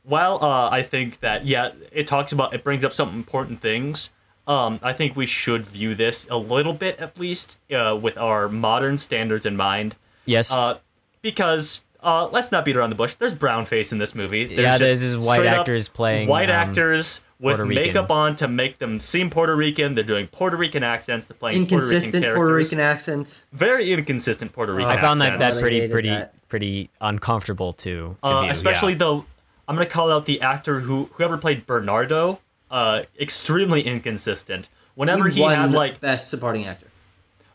[0.03, 4.09] while uh, i think that yeah it talks about it brings up some important things
[4.45, 8.49] um, i think we should view this a little bit at least uh, with our
[8.49, 10.53] modern standards in mind yes.
[10.53, 10.77] uh,
[11.21, 14.59] because uh, let's not beat around the bush there's brown face in this movie There's
[14.59, 17.87] Yeah, just this is white actors playing, white um, actors with Puerto Rican.
[17.87, 21.57] makeup on to make them seem puerto rican they're doing puerto rican accents they're playing
[21.57, 22.53] Inconsistent puerto rican, Puerto.
[22.55, 23.47] Rican accents.
[23.51, 25.55] very inconsistent puerto rican I found that accents.
[25.55, 26.47] that pretty pretty that.
[26.47, 28.15] pretty uncomfortable too.
[28.23, 28.99] to Uh, especially yeah.
[28.99, 29.25] though
[29.67, 32.39] I'm gonna call out the actor who whoever played Bernardo.
[32.71, 34.67] Uh, extremely inconsistent.
[34.95, 36.87] Whenever he, won had like, best supporting actor.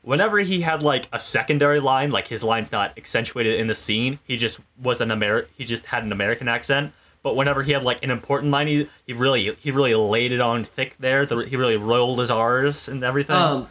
[0.03, 4.19] whenever he had like a secondary line, like his line's not accentuated in the scene,
[4.25, 5.49] he just was an Amer.
[5.57, 6.93] He just had an American accent.
[7.23, 10.41] But whenever he had like an important line, he, he really he really laid it
[10.41, 11.27] on thick there.
[11.27, 13.37] The, he really rolled his R's and everything.
[13.37, 13.69] Um,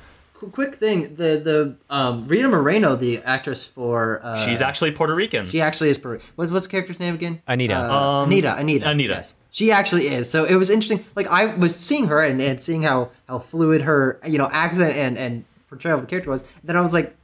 [0.51, 5.45] quick thing: the the um, Rita Moreno, the actress for uh, She's actually Puerto Rican.
[5.47, 5.97] she actually is.
[5.97, 7.41] Puerto- What, what's the character's name again?
[7.47, 7.75] Anita.
[7.75, 8.55] Uh, Um, Anita.
[8.57, 8.89] Anita.
[8.89, 9.13] Anita.
[9.13, 10.29] Yes, she actually is.
[10.29, 11.03] So it was interesting.
[11.15, 14.95] Like I was seeing her and, and seeing how how fluid her you know accent
[14.95, 16.43] and and portrayal of the character was.
[16.63, 17.15] Then I was like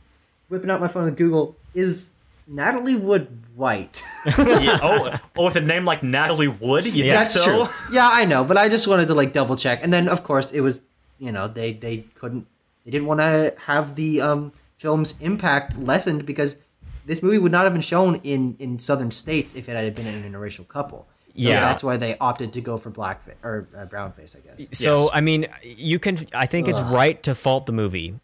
[0.49, 2.13] whipping out my phone and Google is
[2.47, 4.03] Natalie Wood white.
[4.25, 7.13] Yeah, oh, oh, with a name like Natalie Wood, you Yeah.
[7.13, 7.43] That's so?
[7.43, 7.67] true.
[7.91, 9.83] Yeah, I know, but I just wanted to like double check.
[9.83, 10.79] And then of course it was
[11.19, 12.47] you know they they couldn't
[12.85, 16.55] they didn't want to have the um film's impact lessened because
[17.05, 20.07] this movie would not have been shown in in southern states if it had been
[20.07, 21.07] an interracial couple.
[21.35, 21.59] So Yeah.
[21.61, 24.67] that's why they opted to go for black or uh, brown face, I guess.
[24.77, 25.09] So Yes.
[25.13, 26.15] I mean, you can.
[26.33, 28.15] I think it's right to fault the movie.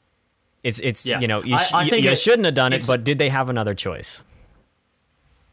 [0.64, 1.20] It's it's Yeah.
[1.20, 3.04] you know you, I- sh- I you, think you it- shouldn't have done it, but
[3.04, 4.24] did they have another choice?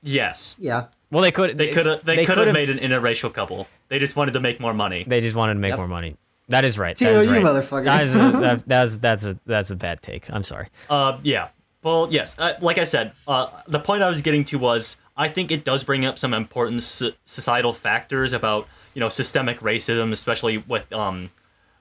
[0.02, 0.54] Yes.
[0.58, 0.86] Yeah.
[1.10, 1.56] Well, they could.
[1.56, 3.66] They could have they, could have made an interracial couple.
[3.88, 5.04] They just wanted to make more money.
[5.06, 5.78] They just wanted to make Yep.
[5.78, 6.16] more money.
[6.48, 6.96] That is right.
[6.96, 7.42] Timo, That is you right.
[7.44, 7.84] motherfucker.
[7.84, 10.30] That is a, that, that's that's a that's a bad take.
[10.30, 10.68] I'm sorry.
[10.90, 11.48] Uh, yeah.
[11.82, 12.34] Well, yes.
[12.38, 15.64] Uh, like I said, uh, the point I was getting to was I think it
[15.64, 20.92] does bring up some important so- societal factors about you know systemic racism, especially with
[20.92, 21.30] um,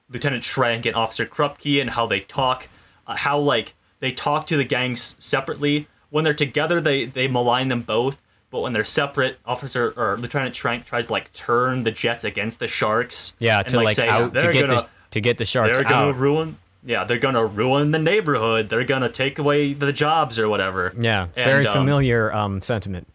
[0.08, 2.68] Lieutenant Schrank and Officer Krupke and how they talk,
[3.14, 5.88] how like they talk to the gangs separately.
[6.10, 8.20] When they're together, they they malign them both.
[8.50, 12.58] But when they're separate, Officer or Lieutenant Schrank tries to like turn the Jets against
[12.58, 13.32] the Sharks.
[13.38, 15.88] Yeah, and, to like, say, out to get gonna, the to get the sharks they're
[15.88, 16.16] gonna out.
[16.18, 20.92] ruin yeah they're gonna ruin the neighborhood they're gonna take away the jobs or whatever
[20.98, 23.06] yeah, And, very um, familiar um, sentiment.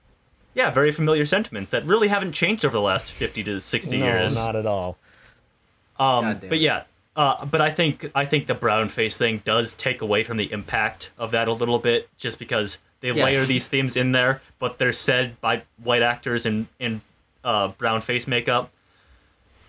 [0.53, 4.35] yeah very familiar sentiments that really haven't changed over the last 50 to 60 years
[4.35, 4.97] Not at all.
[5.99, 6.83] um but yeah
[7.15, 10.51] uh, but I think I think the brown face thing does take away from the
[10.51, 13.17] impact of that a little bit, just because they Yes.
[13.17, 17.01] layer these themes in there, but they're said by white actors in in
[17.43, 18.71] uh, brown face makeup.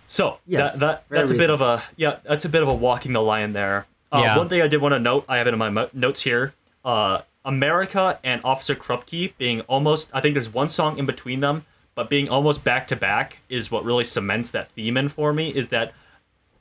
[0.07, 2.67] So Yes, that, that very that's a bit of a yeah that's a bit of
[2.69, 3.87] a walking the line there.
[4.11, 4.37] Uh, Yeah.
[4.37, 6.53] One thing I did want to note, I have it in my mo- notes here.
[6.85, 11.65] Uh, America and Officer Krupke being almost, I think there's one song in between them,
[11.95, 15.49] but being almost back to back is what really cements that theme in for me.
[15.49, 15.93] Is that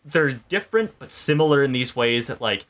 [0.04, 2.66] they're different but similar in these ways that like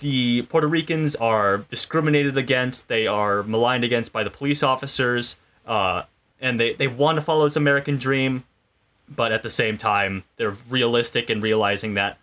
[0.00, 6.02] the Puerto Ricans are discriminated against, they are maligned against by the police officers, uh,
[6.40, 8.44] and they, they want to follow this American dream,
[9.08, 12.18] but at the same time, they're realistic in realizing that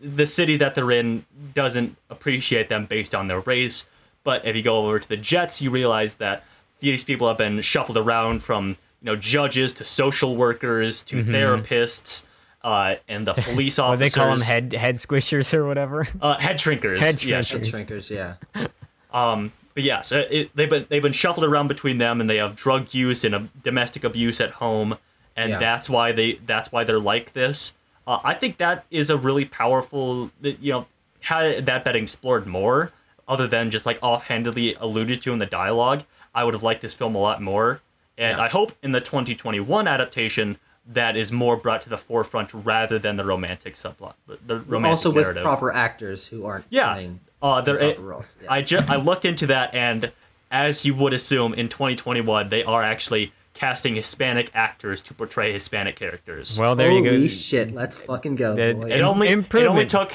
[0.00, 3.86] the city that they're in doesn't appreciate them based on their race.
[4.24, 6.44] But if you go over to the Jets, you realize that
[6.80, 12.24] these people have been shuffled around from you know judges to social workers to therapists.
[12.66, 14.00] Uh, and the police officers.
[14.00, 16.08] they call them head head squishers or whatever.
[16.20, 16.98] uh, head shrinkers.
[16.98, 17.36] Head yeah.
[17.36, 18.66] Head shrinkers, yeah.
[19.12, 22.38] um, but yeah, so it, they've been they've been shuffled around between them, and they
[22.38, 24.96] have drug use and a domestic abuse at home,
[25.36, 25.58] and Yeah.
[25.60, 27.72] that's why they that's why they're like this.
[28.04, 30.86] Uh, I think that is a really powerful, you know,
[31.20, 32.90] had that been explored more,
[33.28, 36.02] other than just like offhandedly alluded to in the dialogue.
[36.34, 37.80] I would have liked this film a lot more,
[38.18, 38.42] and Yeah.
[38.44, 40.58] I hope in the 2021 adaptation
[40.92, 44.90] that is more brought to the forefront rather than the romantic subplot, the- the romantic
[44.98, 45.42] also with narrative.
[45.42, 46.92] proper actors who aren't Yeah.
[46.94, 48.36] playing Uh, there, proper it, roles.
[48.42, 48.52] Yeah.
[48.52, 50.12] I just I looked into that, and
[50.50, 55.96] as you would assume, in 2021 they are actually casting Hispanic actors to portray Hispanic
[55.96, 56.58] characters.
[56.58, 57.74] Well, there you Holy shit!
[57.74, 58.52] Let's fucking go.
[58.56, 60.12] It- it only it only took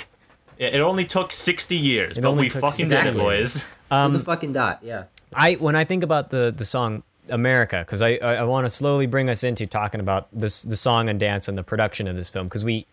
[0.58, 3.18] it only took 60 years, but we fucking 60 did it, years.
[3.18, 3.66] boys.
[3.92, 4.80] To the fucking dot.
[4.84, 5.04] Yeah.
[5.34, 8.70] I when I think about the the song America, because I I, I want to
[8.70, 12.16] slowly bring us into talking about this the song and dance and the production of
[12.16, 12.86] this film, because we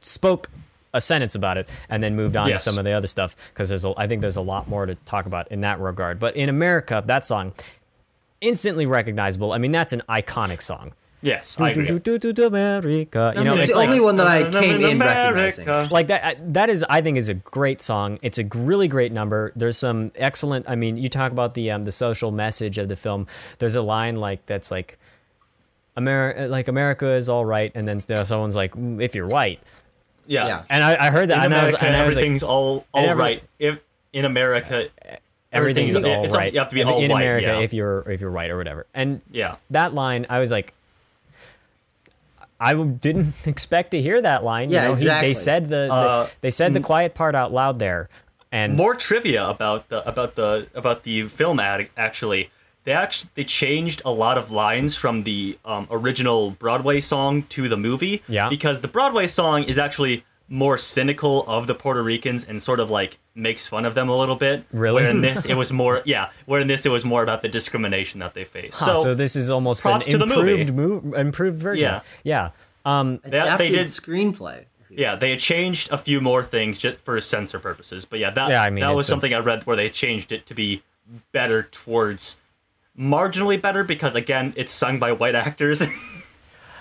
[0.00, 0.50] spoke
[0.94, 2.64] a sentence about it and then moved on Yes.
[2.64, 4.86] to some of the other stuff because there's a, I think there's a lot more
[4.86, 6.18] to talk about in that regard.
[6.18, 7.52] But in America, that song
[8.40, 9.52] instantly recognizable.
[9.52, 10.92] I mean, that's an iconic song.
[11.26, 11.86] Yes, I agree.
[11.88, 13.32] Do, do, do, do, America.
[13.36, 15.66] You know, It's it's the like only one that I came in recognizing.
[15.90, 19.10] like that I- that is i think is a great song it's a really great
[19.12, 22.88] number there's some excellent i mean you talk about the um the social message of
[22.88, 23.26] the film
[23.58, 24.98] there's a line like that's like
[25.96, 29.60] america like america is all right and then there's someone's like "Mm, if you're white
[30.26, 30.46] Yeah.
[30.46, 30.62] Yeah.
[30.70, 32.84] and i, I heard that In and I was, and I was like everything's all
[32.92, 33.42] all every- right.
[33.58, 33.78] If
[34.12, 34.88] in America,
[35.52, 37.22] everything is everything's- all it's- right You have to be in all in white.
[37.22, 37.60] america yeah.
[37.60, 39.56] if you're if you're white or whatever and yeah.
[39.70, 40.72] that line i was like
[42.60, 44.70] I didn't expect to hear that line.
[44.70, 45.28] Yeah, you know, he- exactly.
[45.28, 48.08] they said the, the Uh, they said the quiet part out loud there,
[48.52, 52.50] and more trivia about the about the about the film ad actually
[52.84, 57.68] they actually they changed a lot of lines from the um, original broadway song to
[57.68, 58.48] the movie Yeah.
[58.48, 62.88] because the broadway song is actually more cynical of the puerto ricans and sort of
[62.90, 65.02] like makes fun of them a little bit Really?
[65.02, 67.48] where in this it was more yeah where in this it was more about the
[67.48, 70.60] discrimination that they face Huh, so, so, this is almost an props the movie.
[70.60, 71.84] improved mo- improved version.
[71.84, 72.00] Yeah.
[72.22, 72.50] Yeah.
[72.84, 74.66] Um, they Adapted did- screenplay.
[74.88, 78.04] Yeah, they had changed a few more things just for censor purposes.
[78.04, 80.46] But yeah, that Yeah, I mean, that was something I read where they changed it
[80.46, 80.82] to be
[81.32, 82.36] better towards
[82.98, 85.82] marginally better because again, it's sung by white actors.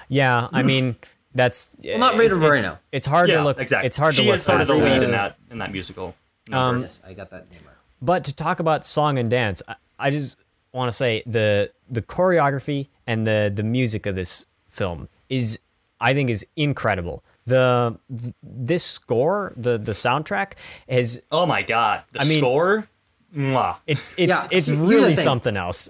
[0.07, 0.95] Yeah, I mean
[1.35, 2.71] that's Well, not Rita it's, Moreno.
[2.71, 3.59] It's, it's hard yeah, to look.
[3.59, 3.85] exactly.
[3.87, 6.15] It's hard she to look is sort of the lead in that in that musical.
[6.51, 7.75] Um, yes, I got that name right.
[8.01, 10.37] But to talk about song and dance, I, I just
[10.71, 15.59] want to say the the choreography and the the music of this film is,
[15.99, 17.23] I think, is incredible.
[17.45, 20.53] The th- this score, the the soundtrack,
[20.87, 22.87] is Oh my god, the I mean- score.
[23.35, 23.75] Mwah.
[23.85, 25.89] it's it's Yeah, it's really something else.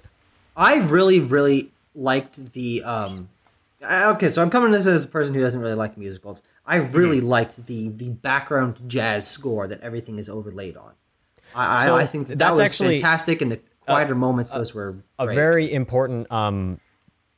[0.58, 2.84] I really, really liked the.
[2.84, 3.30] um
[4.16, 6.42] Okay, so I'm coming to this as a person who doesn't really like musicals.
[6.66, 7.28] I really Mm-hmm.
[7.28, 10.94] liked the the background jazz score that everything is overlaid on.
[11.54, 14.52] I, So I, I think that, that's that was actually, fantastic, and the quieter moments,
[14.52, 15.36] those were a great.
[15.36, 16.80] very important um,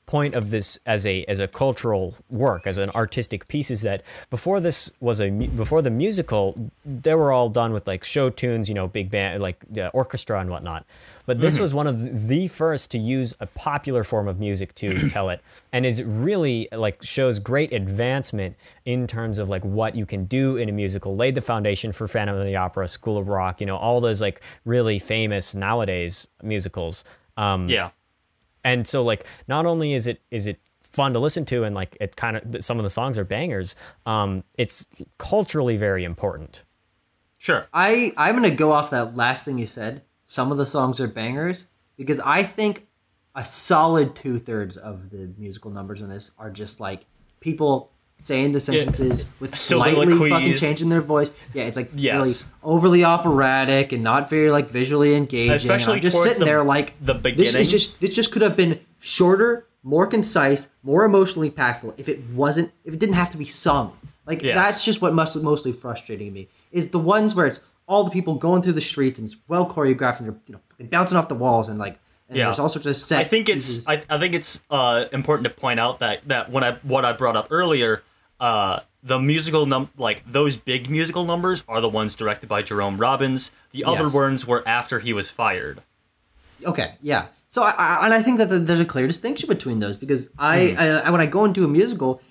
[0.08, 4.02] point of this as a as a cultural work as an artistic piece is that
[4.30, 8.70] before this was a before the musical they were all done with like show tunes
[8.70, 10.86] you know big band like the orchestra and whatnot.
[11.26, 15.10] But this was one of the first to use a popular form of music to
[15.16, 15.42] tell it
[15.74, 20.56] and is really like shows great advancement in terms of like what you can do
[20.56, 23.68] in a musical laid the foundation for phantom of the opera school of rock you
[23.68, 27.04] know all those like really famous nowadays musicals.
[27.36, 27.90] Um, Yeah.
[28.64, 31.98] And so like not only is it is it fun to listen to and like
[32.00, 36.64] it kind of some of the songs are bangers um it's culturally very important
[37.38, 37.68] Sure.
[37.74, 40.02] I I'm gonna go off that last thing you said.
[40.26, 42.88] Some of the songs are bangers because I think
[43.36, 47.06] a solid two thirds of the musical numbers in this are just like
[47.40, 51.32] people saying the sentences with slightly fucking changing their voice.
[51.54, 52.16] Yeah, it's like Yes.
[52.18, 55.52] really overly operatic and not very like visually engaging.
[55.52, 57.62] and Especially I'm just sitting the- there like the This beginning.
[57.62, 62.20] is just this just could have been shorter, more concise, more emotionally impactful if it
[62.34, 63.94] wasn't if it didn't have to be sung.
[64.26, 64.56] Like Yes.
[64.56, 68.36] that's just what must mostly frustrating me is the ones where it's all the people
[68.36, 71.36] going through the streets and it's well choreographed and you're you know bouncing off the
[71.36, 72.00] walls and like
[72.30, 72.46] and Yeah.
[72.46, 73.20] there's all sorts of set.
[73.20, 73.88] I think it's.
[73.88, 77.14] I, I think it's uh, important to point out that that when I what I
[77.14, 78.04] brought up earlier,
[78.40, 82.98] uh, the musical num like those big musical numbers are the ones directed by Jerome
[82.98, 83.52] Robbins.
[83.72, 84.14] The other Yes.
[84.14, 85.82] ones were after he was fired.
[86.66, 87.28] Okay, yeah.
[87.50, 90.70] So I, I and I think that there's a clear distinction between those because I,
[90.70, 90.80] Hmm.
[90.80, 92.22] I, I when I go into a musical,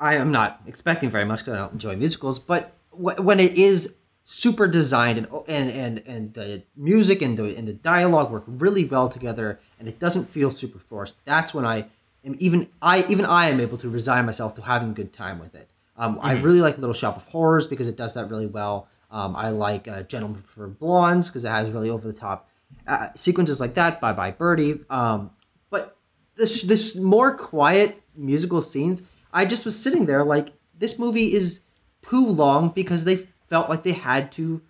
[0.00, 2.38] I am not expecting very much because I don't enjoy musicals.
[2.40, 3.94] But when it is
[4.32, 8.84] super designed and and and and the music and the and the dialogue work really
[8.84, 11.86] well together and it doesn't feel super forced, that's when I
[12.24, 15.40] am even I even I am able to resign myself to having a good time
[15.40, 15.70] with it.
[15.96, 18.86] Um, I really like Little Shop of Horrors because it does that really well.
[19.10, 22.48] Um, I like uh, Gentlemen Prefer Blondes because it has really over the top
[22.86, 24.00] uh, sequences like that.
[24.00, 24.78] Bye Bye Birdie.
[24.88, 25.32] Um,
[25.70, 25.96] but
[26.36, 31.60] this this more quiet musical scenes, I just was sitting there like this movie is
[32.02, 34.62] too long because they felt like they had to.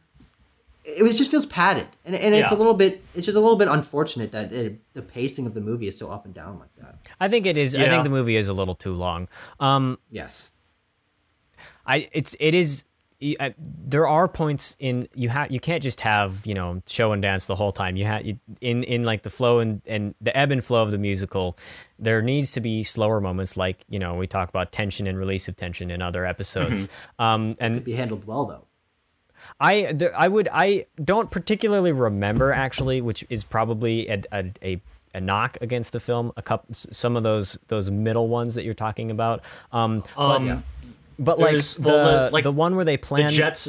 [0.82, 3.04] It was just feels padded, and, and it's a little bit.
[3.14, 6.10] It's just a little bit unfortunate that it, the pacing of the movie is so
[6.10, 6.96] up and down like that.
[7.20, 9.28] i think it is i think the movie is a little too long
[9.60, 10.50] um Yes.
[11.86, 12.84] i it's it is
[13.20, 17.12] y- I- there are points in you have you can't just have you know show
[17.12, 18.24] and dance the whole time you have
[18.60, 21.56] in in like the flow and and the ebb and flow of the musical
[21.98, 25.46] there needs to be slower moments like you know we talk about tension and release
[25.48, 26.88] of tension in other episodes
[27.18, 28.64] um and Be handled well though.
[29.60, 34.80] I there, I would I don't particularly remember actually, which is probably a a, a,
[35.14, 36.32] a knock against the film.
[36.36, 39.42] A couple some of those those middle ones that you're talking about.
[39.72, 40.60] Um, Um, yeah.
[41.18, 43.30] but like there's- the well, the- like, the one where they The plan.
[43.30, 43.68] Jets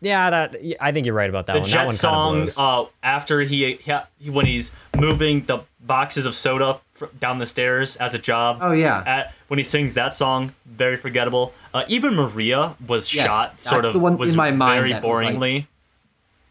[0.00, 1.70] yeah, that I think you're right about that the one.
[1.70, 3.78] that Jet one song uh, after he,
[4.18, 6.80] he when he's moving the boxes of soda
[7.20, 8.58] down the stairs as a job.
[8.60, 9.02] Oh, yeah.
[9.06, 11.52] At, when he sings that song, very forgettable.
[11.74, 14.92] Uh, even Maria was Yes, shot sort of the one was in my mind very
[14.92, 15.66] that was, like- boringly.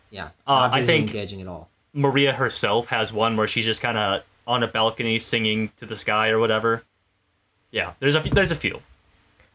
[0.10, 0.30] Yeah.
[0.48, 1.70] Uh, I think- engaging at all.
[1.94, 5.96] Maria herself has one where she's just kind of on a balcony singing to the
[5.96, 6.84] sky or whatever.
[7.72, 8.82] Yeah, there's a few, there's a few.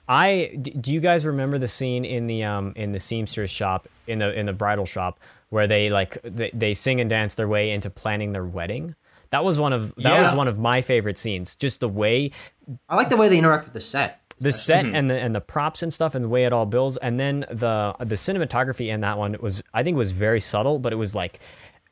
[0.08, 4.18] I do you guys remember the scene in the um in the seamstress shop in
[4.20, 5.18] the in the bridal shop
[5.50, 8.94] where they like they, they sing and dance their way into planning their wedding?
[9.30, 11.56] That was one of that was one of my favorite scenes.
[11.56, 12.30] Just the way
[12.88, 14.20] I like the way they interact with the set.
[14.40, 16.96] the set and the and the props and stuff and the way it all builds
[16.98, 20.92] and then the the cinematography in that one was I think was very subtle but
[20.92, 21.40] it was like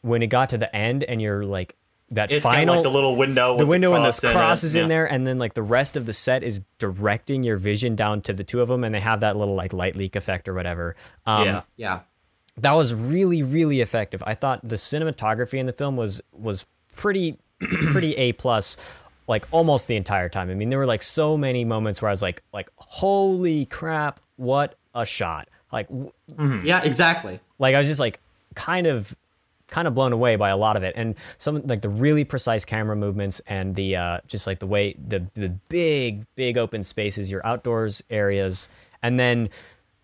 [0.03, 1.75] when it got to the end and you're like
[2.11, 3.57] that It's final like the little window.
[3.57, 4.33] the window and cross the it.
[4.33, 7.57] cross is in there and then like the rest of the set is directing your
[7.57, 10.15] vision down to the two of them and they have that little like light leak
[10.15, 10.95] effect or whatever
[11.25, 11.63] um yeah.
[11.77, 12.01] Yeah.
[12.59, 16.67] that was really really effective i thought the cinematography in the film was was
[16.97, 18.77] pretty pretty a plus
[19.27, 20.51] like almost the entire time.
[20.51, 24.21] I mean there were like so many moments where i was like like holy crap
[24.37, 25.49] what a shot.
[25.73, 27.41] Like w- Yeah, exactly.
[27.59, 28.21] like I was just like
[28.55, 29.17] kind of
[29.67, 30.93] kind of blown away by a lot of it.
[30.97, 34.95] And some like the really precise camera movements and the uh just like the way
[35.09, 38.69] the the big big open spaces your outdoors areas.
[39.03, 39.49] And then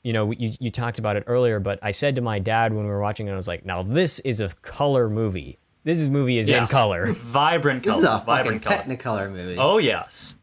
[0.02, 2.84] you know you, you talked about it earlier but i said to my dad when
[2.84, 6.38] we were watching it i was like now this is a color movie this movie
[6.38, 7.96] is in color Vibrant color.
[8.00, 8.16] This color.
[8.16, 8.76] is a vibrant color.
[8.76, 9.56] Technicolor movie.
[9.58, 10.34] Oh yes.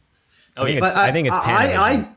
[0.55, 0.87] Oh I think yeah.
[0.87, 2.07] it's, I, think it's I, I,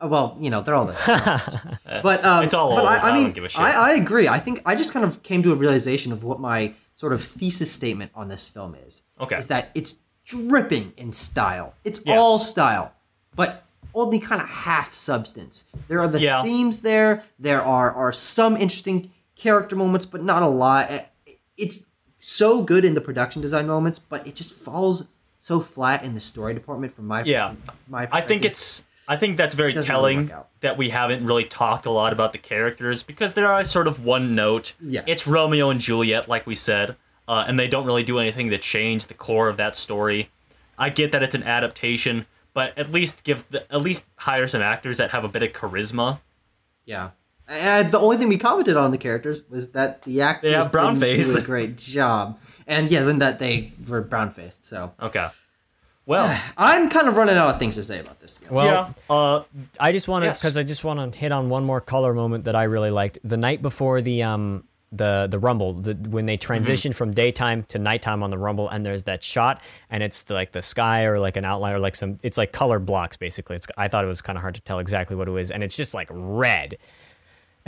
[0.00, 0.96] I, well, you know, they're all there.
[2.02, 2.88] but um, It's all but old.
[2.88, 3.60] I, I I don't mean, give a shit.
[3.60, 4.28] I, I agree.
[4.28, 7.22] I think I just kind of came to a realization of what my sort of
[7.22, 9.02] thesis statement on this film is.
[9.20, 9.36] Okay.
[9.36, 11.74] Is that it's dripping in style.
[11.84, 12.16] It's Yes.
[12.18, 12.92] all style,
[13.34, 13.64] but
[13.94, 15.64] only kind of half substance.
[15.88, 16.42] There are the Yeah.
[16.44, 17.24] themes there.
[17.40, 20.90] There are are some interesting character moments, but not a lot.
[21.56, 21.86] It's
[22.18, 25.04] so good in the production design moments, but it just falls
[25.38, 27.54] so flat in the story department from my Yeah.
[27.88, 31.44] my I think it's I think that's very Doesn't really telling that we haven't really
[31.44, 34.74] talked a lot about the characters because they are sort of one note.
[34.80, 35.04] Yes.
[35.06, 36.96] It's Romeo and Juliet, like we said,
[37.26, 40.30] uh, and they don't really do anything to change the core of that story.
[40.76, 44.60] I get that it's an adaptation, but at least give the, at least hire some
[44.60, 46.20] actors that have a bit of charisma.
[46.84, 47.10] Yeah.
[47.48, 50.98] And the only thing we commented on the characters was that the actors have brown
[50.98, 51.32] didn't face.
[51.32, 54.64] do a great job, and yes, and that they were brown faced.
[54.66, 55.26] So Okay.
[56.04, 58.32] Well, I'm kind of running out of things to say about this.
[58.32, 59.14] to well yeah.
[59.14, 59.44] Uh,
[59.80, 60.40] I just want to Yes.
[60.40, 63.18] because I just want to hit on one more color moment that I really liked.
[63.24, 67.78] The night before the um the the rumble, the, when they transition from daytime to
[67.78, 71.18] nighttime on the rumble, and there's that shot, and it's the, like the sky or
[71.18, 73.56] like an outline or like some, it's like color blocks basically.
[73.56, 75.62] It's I thought it was kind of hard to tell exactly what it was, and
[75.62, 76.78] it's just like red.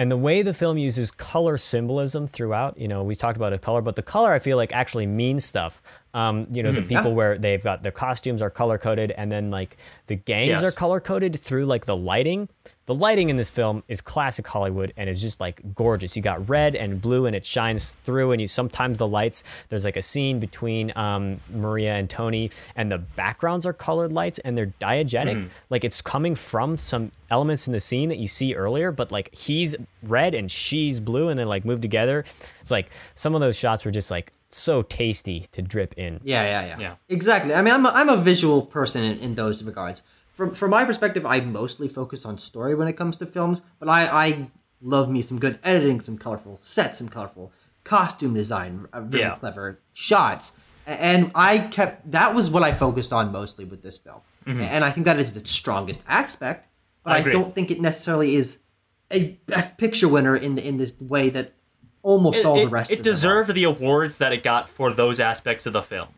[0.01, 3.59] And the way the film uses color symbolism throughout, you know, we talked about a
[3.59, 5.83] color, but the color I feel like actually means stuff.
[6.13, 7.17] Um, you know, the people Yeah.
[7.17, 9.77] where they've got their costumes are color coded, and then like
[10.09, 10.63] the gangs Yes.
[10.65, 12.49] are color coded through like the lighting.
[12.87, 16.17] The lighting in this film is classic Hollywood and is just like gorgeous.
[16.17, 18.33] You got red and blue, and it shines through.
[18.33, 19.45] And you sometimes the lights.
[19.69, 24.41] There's like a scene between um, Maria and Tony, and the backgrounds are colored lights,
[24.41, 25.49] and they're diegetic.
[25.69, 29.33] Like it's coming from some elements in the scene that you see earlier, but like
[29.33, 32.25] he's red and she's blue, and then like move together.
[32.61, 36.21] It's like some of those shots were just like so tasty to drip in.
[36.23, 36.95] Yeah, yeah, yeah, Yeah.
[37.09, 37.55] Exactly.
[37.55, 40.03] I mean, I'm a, I'm a visual person in, in those regards.
[40.35, 43.89] From from my perspective, I mostly focus on story when it comes to films, but
[43.89, 47.53] I I love me some good editing, some colorful sets, some colorful
[47.85, 49.37] costume design, uh, really Yeah.
[49.37, 50.53] clever shots,
[50.87, 54.91] and I kept that was what I focused on mostly with this film, and I
[54.91, 56.67] think that is the strongest aspect.
[57.05, 57.27] But Mm-hmm.
[57.27, 58.59] I I, don't think it necessarily is
[59.11, 61.53] a best picture winner in the in the way that
[62.03, 62.91] almost it, all it- the rest.
[62.91, 63.15] it of them are.
[63.15, 66.09] deserved the awards that it got for those aspects of the film.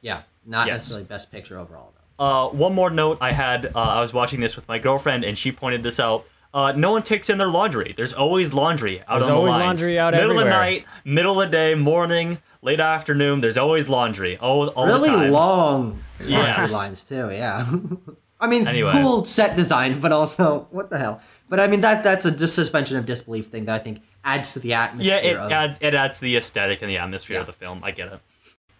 [0.00, 0.74] Yeah, not Yes.
[0.76, 2.24] necessarily best picture overall though.
[2.24, 5.36] Uh, one more note I had, uh, I was watching this with my girlfriend, and
[5.36, 6.24] she pointed this out.
[6.52, 7.92] Uh, no one takes in their laundry.
[7.96, 9.80] There's always laundry out There's on the always lines.
[9.80, 10.44] laundry out middle everywhere.
[10.46, 13.40] of the night, middle of the day, morning, late afternoon.
[13.40, 14.36] There's always laundry.
[14.36, 15.30] All, all really the time.
[15.32, 16.56] long Yes.
[16.58, 17.30] laundry lines too.
[17.32, 17.66] Yeah.
[18.40, 18.92] I mean, Anyway.
[18.92, 21.20] cool set design, but also what the hell?
[21.48, 24.52] But I mean that that's a just suspension of disbelief thing that I think adds
[24.54, 25.18] to the Yeah, atmosphere.
[25.22, 27.40] it of, adds it adds to the aesthetic and the atmosphere Yeah.
[27.40, 27.82] of the film.
[27.84, 28.20] I get it.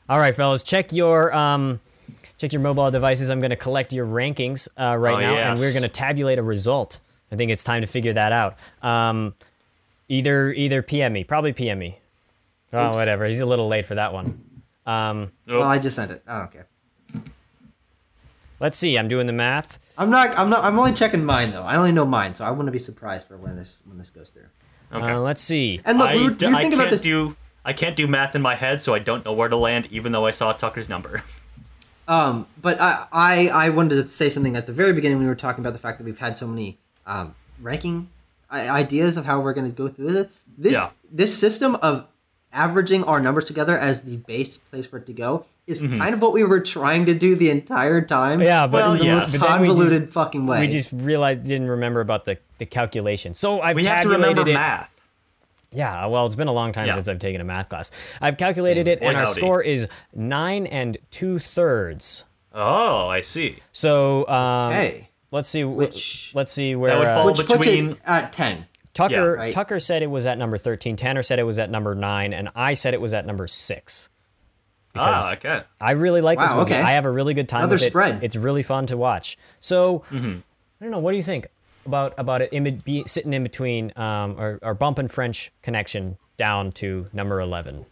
[0.09, 1.80] All right, fellas, check your um,
[2.38, 3.30] check your mobile devices.
[3.30, 6.38] I'm going to collect your rankings uh, right Oh, now, and we're going to tabulate
[6.38, 6.99] a result.
[7.32, 8.57] I think it's time to figure that out.
[8.82, 9.34] Um,
[10.09, 11.99] either either PM me, probably PM me.
[12.72, 12.97] Oh, Oops.
[12.97, 13.24] whatever.
[13.26, 14.42] He's a little late for that one.
[14.86, 16.22] Um, Oh, Well, I just sent it.
[16.26, 16.66] I don't care.
[18.61, 18.99] let's see.
[18.99, 19.78] I'm doing the math.
[19.97, 20.36] I'm not.
[20.38, 20.64] I'm not.
[20.64, 21.62] I'm only checking mine though.
[21.62, 24.30] I only know mine, so I wouldn't be surprised for when this when this goes
[24.30, 24.47] through.
[24.95, 25.12] Okay.
[25.12, 25.80] Uh, let's see.
[25.84, 27.01] And look, I, we were, we were I thinking about this.
[27.01, 29.88] do I can't do math in my head, so I don't know where to land,
[29.90, 31.22] even though I saw Tucker's number.
[32.07, 35.30] Um, but I, I I wanted to say something at the very beginning when we
[35.30, 36.76] were talking about the fact that we've had so many
[37.07, 38.11] um, ranking
[38.53, 40.30] ideas of how we're going to go through it.
[40.59, 40.90] This Yeah.
[41.11, 42.07] this system of
[42.55, 46.20] averaging our numbers together as the base place for it to go is kind of
[46.22, 48.40] what we were trying to do the entire time.
[48.40, 49.14] Yeah, but- in the yeah.
[49.14, 50.61] most But then just- convoluted fucking way.
[50.61, 53.34] We just realized didn't remember about the the calculation.
[53.34, 54.55] So I've We have to tabulated remember it.
[54.55, 54.88] math.
[55.72, 56.92] Yeah, well, it's been a long time Yeah.
[56.94, 57.90] since I've taken a math class.
[58.20, 58.98] I've calculated Same.
[58.98, 59.40] it, and our howdy.
[59.40, 62.26] score is nine and two thirds.
[62.55, 63.57] Oh, I see.
[63.72, 65.09] So um, Okay.
[65.32, 65.64] let's see.
[65.64, 68.66] Which- let's see where That would uh, fall which puts between- it at ten.
[68.95, 69.53] Tucker Yeah, right.
[69.53, 70.97] Tucker said it was at number thirteen.
[70.97, 74.09] Tanner said it was at number nine, and I said it was at number six.
[74.97, 75.62] Ah, okay.
[75.80, 76.72] I really like this Wow, movie.
[76.74, 76.80] okay.
[76.82, 77.88] I have a really good time Another with it.
[77.90, 78.20] spread.
[78.22, 79.36] It's really fun to watch.
[79.59, 80.38] So Mm-hmm.
[80.80, 80.99] I don't know.
[80.99, 81.49] What do you think
[81.86, 82.53] about about it?
[82.53, 87.40] In, be, be, sitting in between, um, or, or bumping French Connection down to number
[87.40, 87.86] eleven.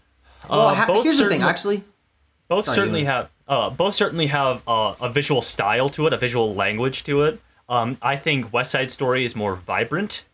[0.48, 1.82] Well, Uh, ha- both here's the thing, actually.
[2.48, 6.16] both Sorry, certainly have uh, both certainly have uh, a visual style to it, a
[6.16, 7.40] visual language to it.
[7.68, 10.24] Um, I think West Side Story is more vibrant,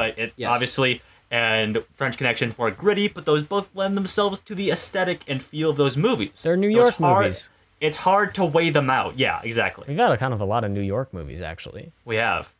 [0.00, 0.48] but it Yes.
[0.48, 3.06] obviously and French Connection is more gritty.
[3.08, 6.40] But those both lend themselves to the aesthetic and feel of those movies.
[6.42, 7.50] They're New So York it's hard- movies.
[7.80, 9.18] It's hard to weigh them out.
[9.18, 9.84] Yeah, exactly.
[9.88, 11.92] We've had a kind of a lot of New York movies actually.
[12.04, 12.52] We have.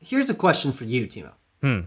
[0.00, 1.32] Here's a question for you, Timo.
[1.62, 1.80] Hmm.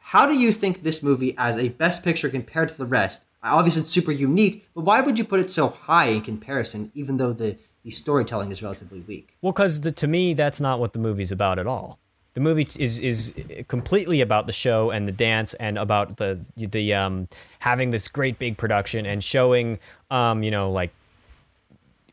[0.00, 3.82] How do you think this movie, as a best picture compared to the rest, obviously
[3.82, 7.32] it's super unique, but why would you put it so high in comparison, even though
[7.32, 9.36] the, the storytelling is relatively weak?
[9.42, 11.98] Well, because to me, that's not what the movie's about at all.
[12.36, 13.32] The movie is is
[13.66, 17.28] completely about the show and the dance and about the the um,
[17.60, 19.78] having this great big production and showing
[20.10, 20.90] um, you know like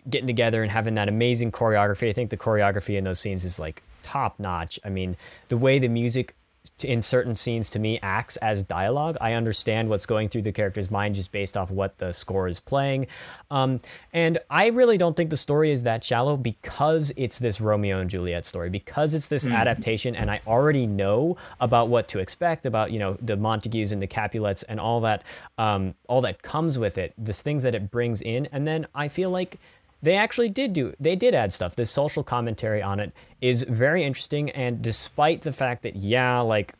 [0.09, 2.07] getting together and having that amazing choreography.
[2.07, 4.79] I think the choreography in those scenes is like top notch.
[4.85, 5.17] I mean,
[5.49, 6.35] the way the music
[6.83, 9.17] in certain scenes to me acts as dialogue.
[9.19, 12.59] I understand what's going through the character's mind just based off what the score is
[12.59, 13.07] playing.
[13.51, 13.79] Um,
[14.13, 18.09] and I really don't think the story is that shallow because it's this Romeo and
[18.09, 22.91] Juliet story, because it's this adaptation, and I already know about what to expect about
[22.91, 25.23] you know the Montagues and the Capulets and all that,
[25.57, 29.07] um, all that comes with it, the things that it brings in, and then I
[29.07, 29.59] feel like
[30.03, 31.75] they actually did do they did add stuff.
[31.75, 36.73] The social commentary on it is very interesting and despite the fact that yeah like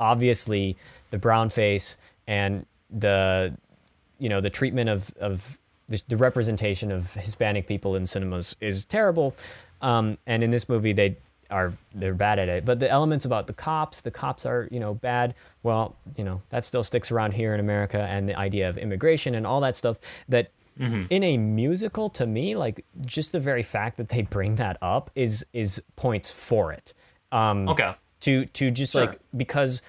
[0.00, 0.76] obviously
[1.10, 3.54] the brown face and the
[4.18, 5.58] you know the treatment of of
[5.88, 9.34] the, the representation of hispanic people in cinemas is terrible
[9.82, 11.16] um, and in this movie they
[11.50, 12.66] are they're bad at it.
[12.66, 15.34] But the elements about the cops the cops are you know bad.
[15.64, 19.34] Well you know that still sticks around here in america and the idea of immigration
[19.34, 23.96] and all that stuff that in a musical to me like just the very fact
[23.96, 26.94] that they bring that up is is points for it
[27.32, 27.92] um Okay.
[28.20, 29.06] to to just Sure.
[29.06, 29.82] like because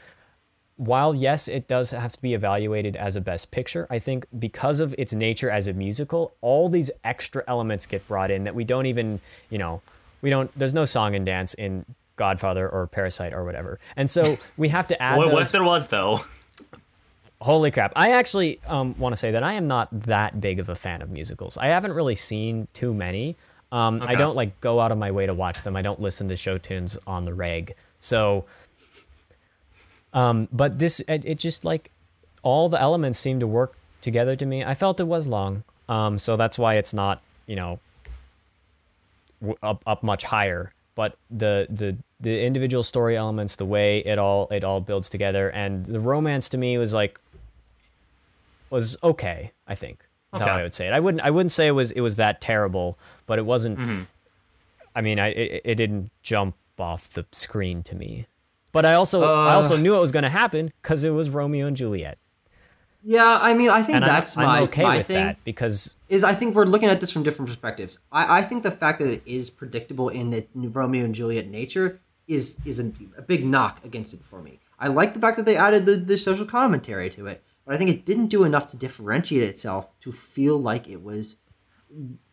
[0.78, 4.80] while yes it does have to be evaluated as a best picture i think because
[4.80, 8.64] of its nature as a musical all these extra elements get brought in that we
[8.64, 9.20] don't even
[9.50, 9.82] you know
[10.22, 11.86] we don't there's no song and dance in
[12.16, 15.64] godfather or parasite or whatever and so we have to add What, those what there
[15.64, 16.22] was though.
[17.42, 17.94] Holy crap.
[17.96, 21.02] I actually um, want to say that I am not that big of a fan
[21.02, 21.58] of musicals.
[21.58, 23.38] I haven't really seen too many.
[23.72, 25.76] Um, I don't like go out of my way to watch them.
[25.76, 27.76] I don't listen to show tunes on the reg.
[28.00, 28.46] So,
[30.14, 31.92] um, but this, it, it just like
[32.42, 34.66] all the elements seem to work together to me.
[34.66, 35.64] I felt it was long.
[35.88, 37.80] Um, so that's why it's not, you know,
[39.64, 44.50] up, up much higher but the the the individual story elements the way it all
[44.52, 47.22] it all builds together and the romance to me was like
[48.70, 51.68] was okay i think is how i would say it i wouldn't i wouldn't say
[51.68, 54.04] it was it was that terrible but it wasn't mm-hmm.
[54.96, 58.26] i mean i it, it didn't jump off the screen to me
[58.72, 59.78] but i also i also uh.
[59.78, 62.18] knew it was going to happen because it was romeo and juliet
[63.02, 65.26] Yeah, I mean, I think and I'm- that's I'm, my, okay my with thing.
[65.26, 67.98] that because is I think we're looking at this from different perspectives.
[68.12, 72.02] I, I think the fact that it is predictable in the Romeo and Juliet nature
[72.28, 74.60] is is a, a big knock against it for me.
[74.78, 77.78] I like the fact that they added the, the social commentary to it, but I
[77.78, 81.36] think it didn't do enough to differentiate itself to feel like it was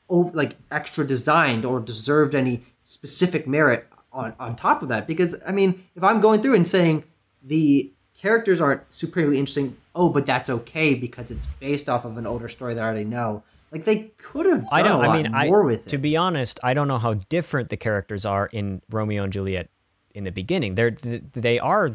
[0.08, 5.06] over, like extra designed or deserved any specific merit on, on top of that.
[5.06, 7.04] Because I mean, if I'm going through and saying
[7.42, 12.26] the characters aren't supremely interesting, oh, but that's okay because it's based off of an
[12.26, 13.42] older story that I already know.
[13.70, 15.90] Like they could have done I lot I mean, I more with it.
[15.90, 19.68] to be honest, I don't know how different the characters are in Romeo and Juliet
[20.14, 20.76] in the beginning.
[20.76, 21.90] They're they are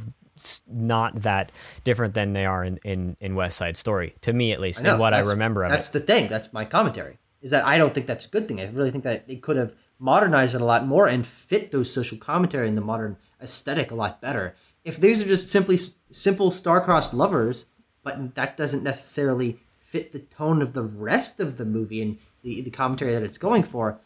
[0.68, 1.52] not that
[1.84, 5.00] different than they are in, in, in West Side Story to me at least, and
[5.00, 5.94] what I remember of That's it.
[5.94, 6.30] That's the thing.
[6.30, 7.18] That's my commentary.
[7.42, 8.62] Is that I don't think that's a good thing.
[8.62, 11.92] I really think that they could have modernized it a lot more and fit those
[11.92, 14.56] social commentary and the modern aesthetic a lot better.
[14.84, 15.80] If these are just simply
[16.12, 17.66] simple star-crossed lovers,
[18.04, 22.62] but that doesn't necessarily fit the tone of the rest of the movie and the,
[22.62, 24.00] the commentary that it's going for,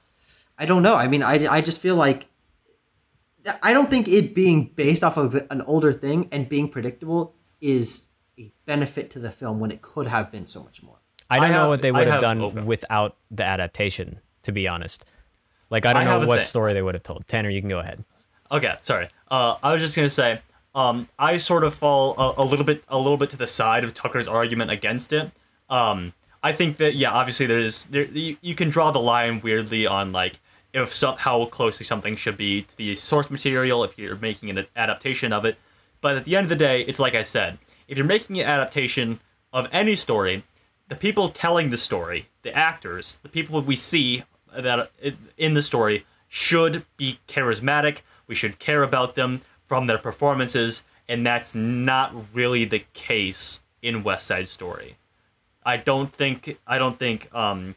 [0.58, 0.96] I don't know.
[0.96, 2.28] I mean, I, I just feel like
[3.62, 8.08] I don't think it being based off of an older thing and being predictable is
[8.40, 10.98] a benefit to the film when it could have been so much more.
[11.30, 12.62] I don't I know have- what they I would have have- done okay.
[12.62, 14.20] without the adaptation.
[14.44, 15.06] To be honest,
[15.72, 16.46] like I don't I know what thing.
[16.46, 17.28] story they would have told.
[17.28, 18.04] Tanner, you can go ahead.
[18.52, 19.10] Okay, sorry.
[19.32, 20.40] Uh, I was just gonna say,
[20.76, 23.84] um, I sort of fall a, a little bit, a little bit to the side
[23.84, 25.32] of Tucker's argument against it.
[25.68, 29.88] Um, I think that yeah, obviously there's there you, you can draw the line weirdly
[29.88, 30.40] on like
[30.76, 34.68] if some how closely something should be to the source material if you're making an
[34.76, 35.58] adaptation of it.
[36.02, 37.58] But at the end of the day, it's like I said,
[37.88, 39.22] if you're making an adaptation
[39.54, 40.44] of any story,
[40.90, 44.24] the people telling the story, the actors, the people we see
[44.56, 44.92] that
[45.38, 48.00] in the story should be charismatic.
[48.28, 54.04] We should care about them from their performances, and that's not really the case in
[54.04, 54.98] West Side Story.
[55.66, 57.76] I don't think I don't think um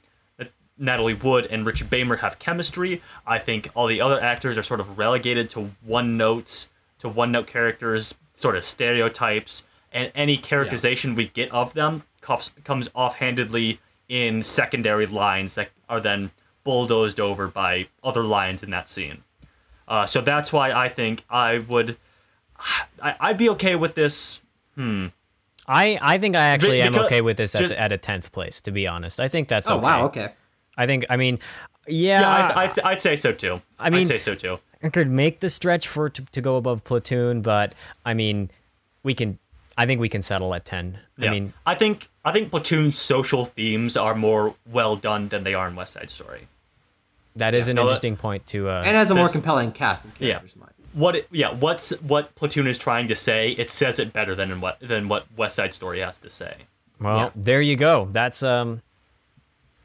[0.79, 3.03] Natalie Wood and Richard Beymer have chemistry.
[3.27, 6.69] I think all the other actors are sort of relegated to one notes,
[7.01, 12.51] to one note characters, sort of stereotypes, and any characterization we get of them comes,
[12.65, 16.31] comes offhandedly in secondary lines that are then
[16.65, 19.23] bulldozed over by other lines in that scene.
[19.87, 21.97] Uh, so that's why I think I would.
[23.03, 24.41] I, I'd be okay with this.
[25.67, 28.61] I, I think I actually am okay with this at, just- at a tenth place.
[28.63, 29.85] To be honest, I think that's Oh okay.
[29.85, 30.33] wow, okay.
[30.79, 31.39] I think I mean,
[31.87, 33.61] yeah, Yeah, I, I'd, I'd, I'd say so too.
[33.79, 34.59] I mean- I'd say so too.
[34.83, 37.75] I could make the stretch for to, to go above Platoon, but
[38.07, 38.51] I mean,
[39.03, 39.39] we can.
[39.77, 40.99] I think we can settle at ten.
[41.19, 41.29] Yeah.
[41.29, 45.55] I mean, I think I think Platoon's social themes are more well done than they
[45.55, 46.47] are in West Side Story.
[47.37, 48.69] that is an no, that- interesting point to.
[48.71, 50.35] Uh, And has a more This- compelling cast of Yeah.
[50.35, 50.55] characters.
[50.55, 50.67] in my.
[50.95, 53.51] What it, yeah, what's what Platoon is trying to say?
[53.51, 56.55] It says it better than in what than what West Side Story has to say.
[57.01, 57.31] well, yeah.
[57.35, 58.09] there you go.
[58.13, 58.81] That's um,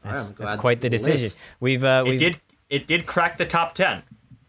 [0.04, 1.22] that's, that's quite the the decision.
[1.24, 1.40] list.
[1.60, 2.40] We've uh, we've did
[2.70, 4.04] it did crack the top ten.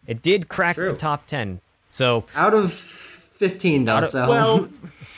[0.07, 1.61] it did crack the top ten.
[1.89, 3.93] So Out of fifteen, though.
[3.95, 4.69] Out of- so Well,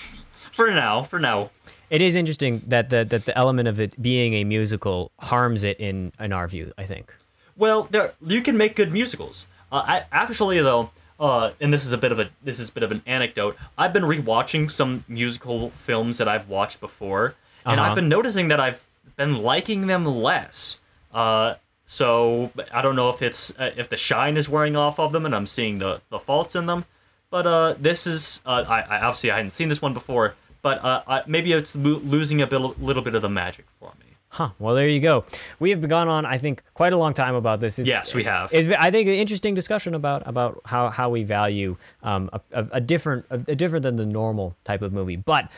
[0.53, 1.49] for now, for now,
[1.89, 5.79] it is interesting that the that the element of it being a musical harms it
[5.79, 6.71] in in our view.
[6.77, 7.13] I think.
[7.55, 9.47] Well, there you can make good musicals.
[9.71, 12.71] Uh, I, actually, though, uh, and this is a bit of a this is a
[12.71, 13.57] bit of an anecdote.
[13.77, 17.35] I've been rewatching some musical films that I've watched before,
[17.65, 17.89] and Uh-huh.
[17.89, 18.85] I've been noticing that I've
[19.18, 20.78] been liking them less.
[21.13, 21.55] Uh,
[21.86, 25.26] so I don't know if it's uh, if the shine is wearing off of them,
[25.26, 26.86] and I'm seeing the the faults in them.
[27.30, 30.84] But uh, this is uh, I, I obviously I hadn't seen this one before, but
[30.84, 34.05] uh, I, maybe it's lo- losing a bit, little bit of the magic for me.
[34.30, 34.49] Huh.
[34.59, 35.24] Well, there you go.
[35.59, 37.80] We have gone on, I think, quite a long time about this.
[37.80, 38.53] It's, Yes, we have.
[38.53, 42.68] It's, I think an interesting discussion about about how, how we value um, a, a,
[42.74, 45.15] a different a, a different than the normal type of movie.
[45.15, 45.49] But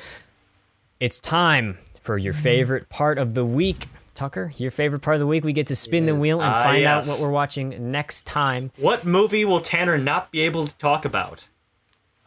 [0.99, 4.51] it's time for your favorite part of the week, Tucker.
[4.57, 5.43] Your favorite part of the week.
[5.43, 7.07] We get to spin the wheel and Ah, find out yes.
[7.09, 8.71] what we're watching next time.
[8.77, 11.45] What movie will Tanner not be able to talk about?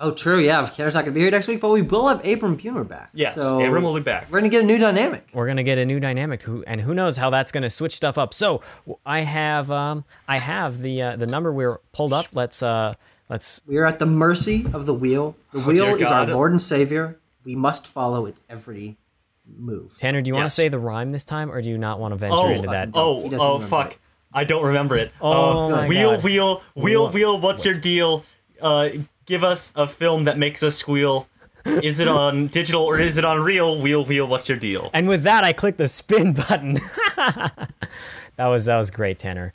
[0.00, 0.40] Oh, true.
[0.40, 2.82] Yeah, Tanner's not going to be here next week, but we will have Abram Bumer
[2.82, 3.10] back.
[3.12, 4.24] Yes, so Abram will be back.
[4.32, 5.28] We're going to get a new dynamic.
[5.32, 8.18] We're gonna get a new dynamic, who and who knows how that's gonna switch stuff
[8.18, 8.34] up.
[8.34, 12.26] So w- I have um I have the uh, the number we're pulled up.
[12.32, 12.94] Let's uh
[13.28, 15.36] let's We are at the mercy of the wheel.
[15.52, 17.18] The Oh, wheel is our Lord and Savior.
[17.44, 18.96] We must follow its every
[19.46, 19.96] move.
[19.98, 22.12] Tanner, do you want to say the rhyme this time, or do you not want
[22.12, 22.90] to venture Oh, into that?
[22.94, 23.92] oh, He doesn't oh, fuck.
[23.92, 23.98] it.
[24.32, 25.12] I don't remember it.
[25.20, 26.24] Oh Uh, my wheel, God.
[26.24, 27.40] wheel, wheel, What- wheel.
[27.40, 28.24] What's your deal?
[28.60, 28.88] Uh,
[29.26, 31.26] give us a film that makes us squeal.
[31.66, 33.80] Is it on digital or is it on reel?
[33.80, 34.26] Wheel, wheel.
[34.26, 34.90] What's your deal?
[34.94, 36.78] And with that, I click the spin button.
[37.16, 37.68] that
[38.38, 39.52] was that was great, Tanner.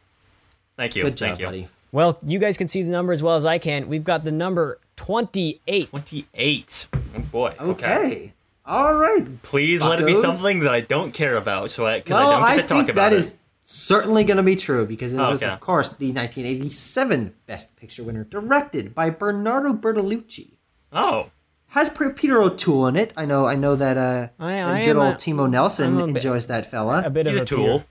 [0.76, 1.04] Thank you.
[1.04, 1.46] Good Thank job, you.
[1.48, 1.70] buddy.
[1.92, 3.88] Well, you guys can see the number as well as I can.
[3.88, 5.90] We've got the number twenty-eight.
[5.90, 6.88] Twenty-eight.
[6.94, 7.56] Oh boy.
[7.60, 8.34] Okay.
[8.68, 9.42] All right.
[9.44, 12.32] Please let it be something that I don't care about, so I because Well, I
[12.34, 13.20] don't get I to talk think about that it.
[13.20, 15.52] is certainly going to be true because this is, Okay.
[15.54, 20.52] of course, the 1987 Best Picture winner, directed by Bernardo Bertolucci.
[20.92, 21.28] Oh,
[21.72, 23.14] Has Peter O'Toole in it.
[23.18, 23.46] I know.
[23.46, 23.98] I know that.
[23.98, 27.04] Uh, I- I good old a- Timo Nelson I'm bit- enjoys that fella.
[27.06, 27.84] A bit he's of a a tool.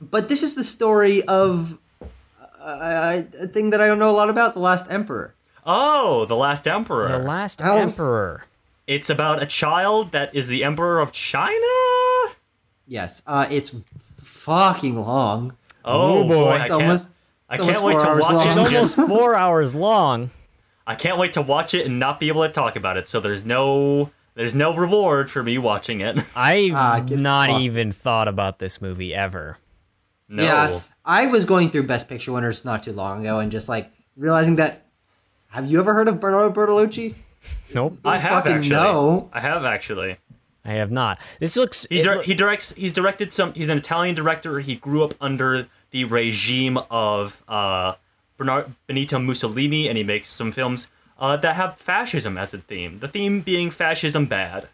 [0.00, 1.78] But this is the story of
[2.60, 4.52] uh, a thing that I don't know a lot about.
[4.54, 5.34] The Last Emperor.
[5.66, 7.08] Oh, the Last Emperor.
[7.08, 8.44] The last emperor.
[8.90, 11.54] It's about a child that is the emperor of China.
[12.88, 13.22] Yes.
[13.24, 13.74] Uh, it's
[14.20, 15.56] fucking long.
[15.84, 16.34] Oh, Oh, boy.
[16.34, 16.82] boy, I It's can't.
[16.82, 17.08] almost.
[17.48, 18.46] I can't wait four to hours watch long.
[18.46, 18.48] it.
[18.48, 20.30] It's almost four hours long.
[20.86, 23.06] I can't wait to watch it and not be able to talk about it.
[23.06, 26.18] So there's no there's no reward for me watching it.
[26.34, 27.60] I've Ah, get not fucked.
[27.62, 29.58] even thought about this movie ever.
[30.28, 30.42] No.
[30.42, 33.90] Yeah, I was going through Best Picture winners not too long ago and just like
[34.16, 34.86] realizing that.
[35.48, 37.14] Have you ever heard of Bernardo Bertolucci?
[37.74, 38.70] Nope, I have fucking actually.
[38.76, 39.30] no.
[39.32, 40.16] I have actually.
[40.64, 41.18] I have not.
[41.38, 41.86] This looks.
[41.88, 42.72] He it dir- loo- he directs.
[42.74, 43.54] He's directed some.
[43.54, 44.60] He's an Italian director.
[44.60, 47.94] He grew up under the regime of uh,
[48.36, 50.88] Bernard, Benito Mussolini, and he makes some films
[51.18, 52.98] uh, that have fascism as a theme.
[52.98, 54.68] The theme being fascism bad.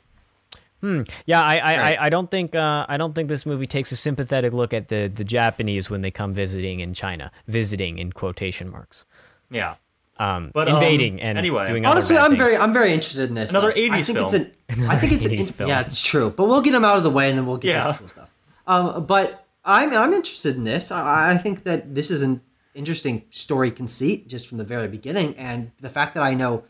[0.81, 1.03] Hmm.
[1.25, 1.99] Yeah, I I, Right.
[2.01, 4.89] I, I don't think uh, I don't think this movie takes a sympathetic look at
[4.89, 9.07] the the Japanese when they come visiting in China, visiting in quotation marks,
[9.51, 9.77] Yeah.
[10.19, 11.67] Um, But, um, invading and anyway.
[11.67, 12.39] doing other Honestly, bad I'm things.
[12.51, 13.51] very, I'm very interested in this.
[13.51, 13.81] Another though.
[13.81, 14.35] I 80s think film.
[14.35, 14.35] It's
[14.81, 15.69] an, I think it's 80s an, film.
[15.71, 16.31] yeah, it's true.
[16.31, 17.85] But we'll get them out of the way and then we'll get Yeah.
[17.85, 18.31] to the cool stuff.
[18.67, 20.91] Um, but I'm, I'm interested in this.
[20.91, 22.41] I, I think that this is an
[22.75, 26.65] interesting story conceit just from the very beginning, and the fact that I know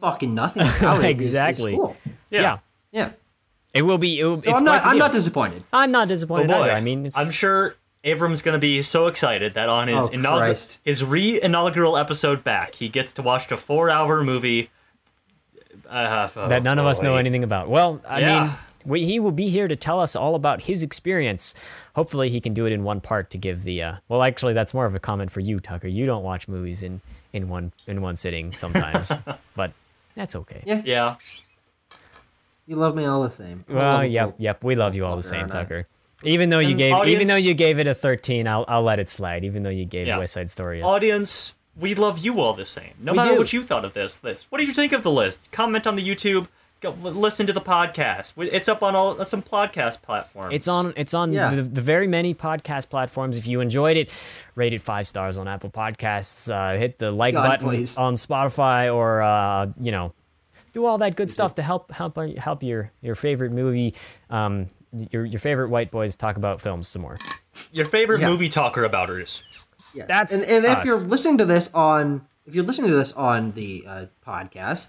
[0.00, 1.72] fucking nothing about it is- Exactly.
[1.72, 1.96] is cool.
[2.30, 2.40] Yeah.
[2.40, 2.58] yeah.
[2.92, 3.10] Yeah.
[3.74, 4.20] It will be.
[4.20, 5.64] It, will- So it's I'm not, I'm not disappointed.
[5.72, 6.54] I'm not Oh disappointed boy.
[6.62, 6.72] either.
[6.72, 7.74] I mean, it's, I'm sure
[8.04, 12.88] Abram's gonna be so excited that on his Oh, inaugural his re-inaugural episode back, he
[12.88, 14.70] gets to watch a four-hour movie
[15.88, 17.16] uh, oh, that none of us know boy.
[17.18, 17.68] anything about.
[17.68, 18.40] Well, I Yeah.
[18.44, 18.52] mean,
[18.86, 21.54] we, he will be here to tell us all about his experience.
[21.96, 23.82] Hopefully, he can do it in one part to give the.
[23.82, 25.88] Uh, well, actually, that's more of a comment for you, Tucker.
[25.88, 27.00] You don't watch movies in
[27.32, 29.12] in one in one sitting sometimes,
[29.56, 29.72] but
[30.14, 30.62] that's okay.
[30.66, 30.82] Yeah.
[30.84, 31.16] Yeah.
[32.66, 33.64] You love me all the same.
[33.68, 34.64] Well, yep, yep.
[34.64, 35.48] We love you all the same.
[35.48, 35.86] Tucker.
[36.24, 38.98] Even though you And gave, even though you gave it a thirteen, I'll I'll let
[38.98, 39.44] it slide.
[39.44, 40.18] Even though you gave Yeah.
[40.18, 40.80] West Side Story.
[40.80, 42.92] A, Audience, we love you all the same.
[43.00, 43.38] No We matter do.
[43.38, 44.46] what you thought of this list.
[44.50, 45.40] What did you think of the list?
[45.52, 46.48] Comment on the YouTube.
[46.80, 48.32] Go listen to the podcast.
[48.36, 50.52] It's up on all uh, some podcast platforms.
[50.52, 51.48] It's on it's on Yeah.
[51.54, 53.38] the, the very many podcast platforms.
[53.38, 54.12] If you enjoyed it,
[54.54, 56.52] rate it five stars on Apple Podcasts.
[56.52, 57.96] Uh, hit the like God, button please.
[57.96, 60.12] on Spotify, or uh, you know,
[60.74, 63.94] do all that good stuff to help help help your your favorite movie,
[64.28, 64.66] um,
[65.10, 67.18] your your favorite white boys talk about films some more.
[67.72, 68.28] your favorite Yeah.
[68.28, 69.40] movie talker abouters.
[69.94, 70.06] Yes.
[70.08, 70.86] That's and, and if us.
[70.86, 74.88] you're listening to this on if you're listening to this on the uh, podcast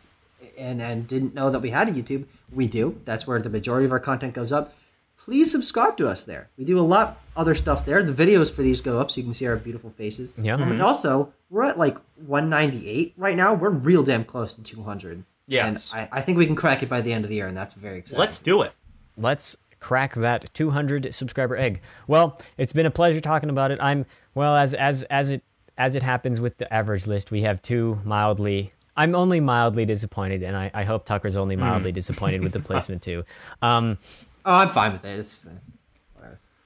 [0.58, 3.00] and and didn't know that we had a YouTube, we do.
[3.06, 4.74] That's where the majority of our content goes up.
[5.18, 6.50] Please subscribe to us there.
[6.56, 8.04] We do a lot other stuff there.
[8.04, 10.36] The videos for these go up so you can see our beautiful faces.
[10.38, 10.56] Yeah.
[10.62, 13.54] And also, we're at like 198 right now.
[13.56, 15.24] We're real damn close to 200.
[15.48, 15.92] Yes.
[15.94, 17.56] And I, I think we can crack it by the end of the year, and
[17.56, 18.20] that's very exciting.
[18.20, 18.74] Let's do it.
[19.18, 21.82] let's crack that 200 subscriber egg.
[22.08, 23.78] Well, it's been a pleasure talking about it.
[23.82, 25.44] I'm well as as as it
[25.78, 28.72] as it happens with the average list, we have two mildly.
[28.98, 33.02] I'm only mildly disappointed, and I, I hope Tucker's only mildly disappointed with the placement
[33.02, 33.24] too.
[33.62, 33.98] Um,
[34.48, 35.20] Oh, I'm fine with it.
[35.20, 35.50] It's, uh,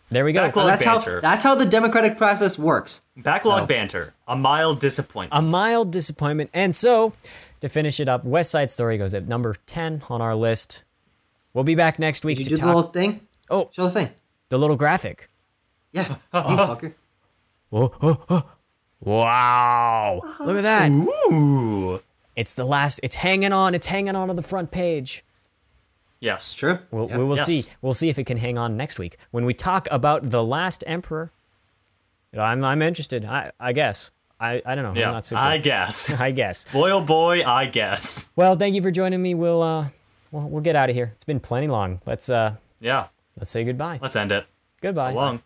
[0.10, 0.42] there we go.
[0.42, 3.02] Backlog that's how that's how the democratic process works.
[3.18, 4.14] Backlog So- banter.
[4.28, 5.38] A mild disappointment.
[5.38, 6.50] a mild disappointment.
[6.54, 7.14] And so,
[7.62, 10.84] to finish it up, West Side Story goes at number 10 on our list.
[11.54, 13.28] We'll be back next week Did to you do the talk little thing?
[13.50, 13.70] Oh.
[13.74, 14.10] show the thing.
[14.50, 15.30] the little graphic.
[15.92, 16.94] Yeah, you fucker.
[17.72, 18.52] Oh, oh, oh.
[19.02, 20.22] Wow.
[20.40, 20.92] Look at that.
[20.92, 22.00] Ooh.
[22.36, 23.74] It's the last it's hanging on.
[23.76, 25.24] It's hanging on to the front page.
[26.20, 26.54] Yes.
[26.54, 26.80] True.
[26.92, 27.18] We'll, Yeah.
[27.18, 27.46] We will Yes.
[27.46, 27.66] see.
[27.82, 30.84] We'll see if it can hang on next week when we talk about the last
[30.86, 31.32] emperor.
[32.38, 33.26] I'm I'm interested.
[33.26, 34.12] I I guess.
[34.40, 34.92] I I don't know.
[34.92, 35.12] I'm Yeah.
[35.12, 35.42] not super.
[35.42, 36.10] I guess.
[36.20, 36.72] I guess.
[36.72, 38.28] boy, oh boy, I guess.
[38.36, 39.34] Well, thank you for joining me.
[39.36, 39.88] We'll uh
[40.32, 41.12] we'll, we'll get out of here.
[41.16, 42.02] It's been plenty long.
[42.06, 43.08] Let's uh Yeah.
[43.38, 44.00] let's say goodbye.
[44.02, 44.46] Let's end it.
[44.82, 45.12] Goodbye.
[45.12, 45.42] Long.